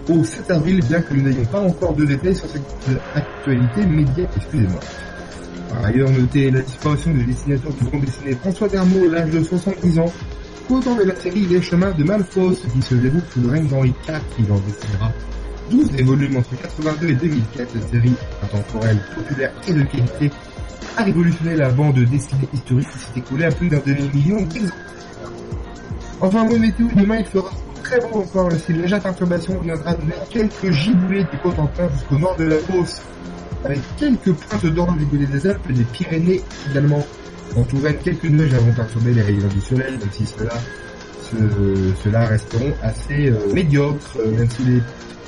[0.08, 2.62] au 7 avril, bien que nous n'ayons pas encore de détails sur cette
[3.14, 4.80] actualité média, excusez-moi.
[5.68, 9.42] Par ailleurs, notez la disparition du dessinateur du grand dessiné François Dermot à l'âge de
[9.42, 10.12] 70 ans,
[10.68, 13.92] qu'autant de la série Les Chemins de Malfos, qui se déroule sous le règne d'Henri
[14.08, 15.12] IV, qui en dessinera
[15.70, 20.30] 12 des volumes entre 82 et 2004, cette série intemporelle, populaire et de qualité,
[20.96, 24.72] a révolutionné la bande dessinée historique qui s'est écoulée à plus d'un demi-million d'exemplaires.
[26.20, 27.50] Enfin, météo, demain il fera
[27.82, 32.36] très bon encore si une légère perturbation viendra donner quelques giboulées du Cotentin jusqu'au nord
[32.36, 33.02] de la Beauce,
[33.64, 37.04] avec quelques pointes d'or du côté des Alpes et des Pyrénées également.
[37.56, 40.52] En Touraine, quelques nuages vont perturber les rayons du soleil, même si cela,
[42.02, 44.82] cela resteront assez euh, médiocres, euh, même si les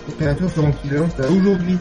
[0.09, 1.79] températures seront équivalentes à aujourd'hui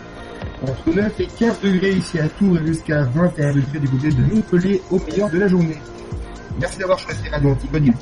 [0.62, 4.22] entre 9 et 15 degrés ici à Tours et jusqu'à 21 degrés du côté de
[4.22, 5.78] Montpellier au meilleur de la journée.
[6.60, 7.94] Merci d'avoir choisi Radio Antigone, il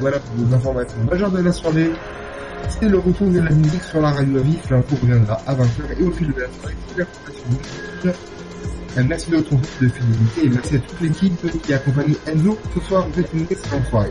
[0.00, 1.90] voilà pour vos informations majeures de la soirée.
[2.68, 6.00] C'est le retour de la musique sur la radio à vif, l'info reviendra à 20h
[6.00, 8.16] et au fil de la soirée,
[9.06, 12.58] Merci de votre de fidélité et merci à toute l'équipe qui accompagne Enzo.
[12.74, 14.10] Ce soir, vous faites une excellente soirée.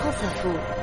[0.00, 0.77] France Info.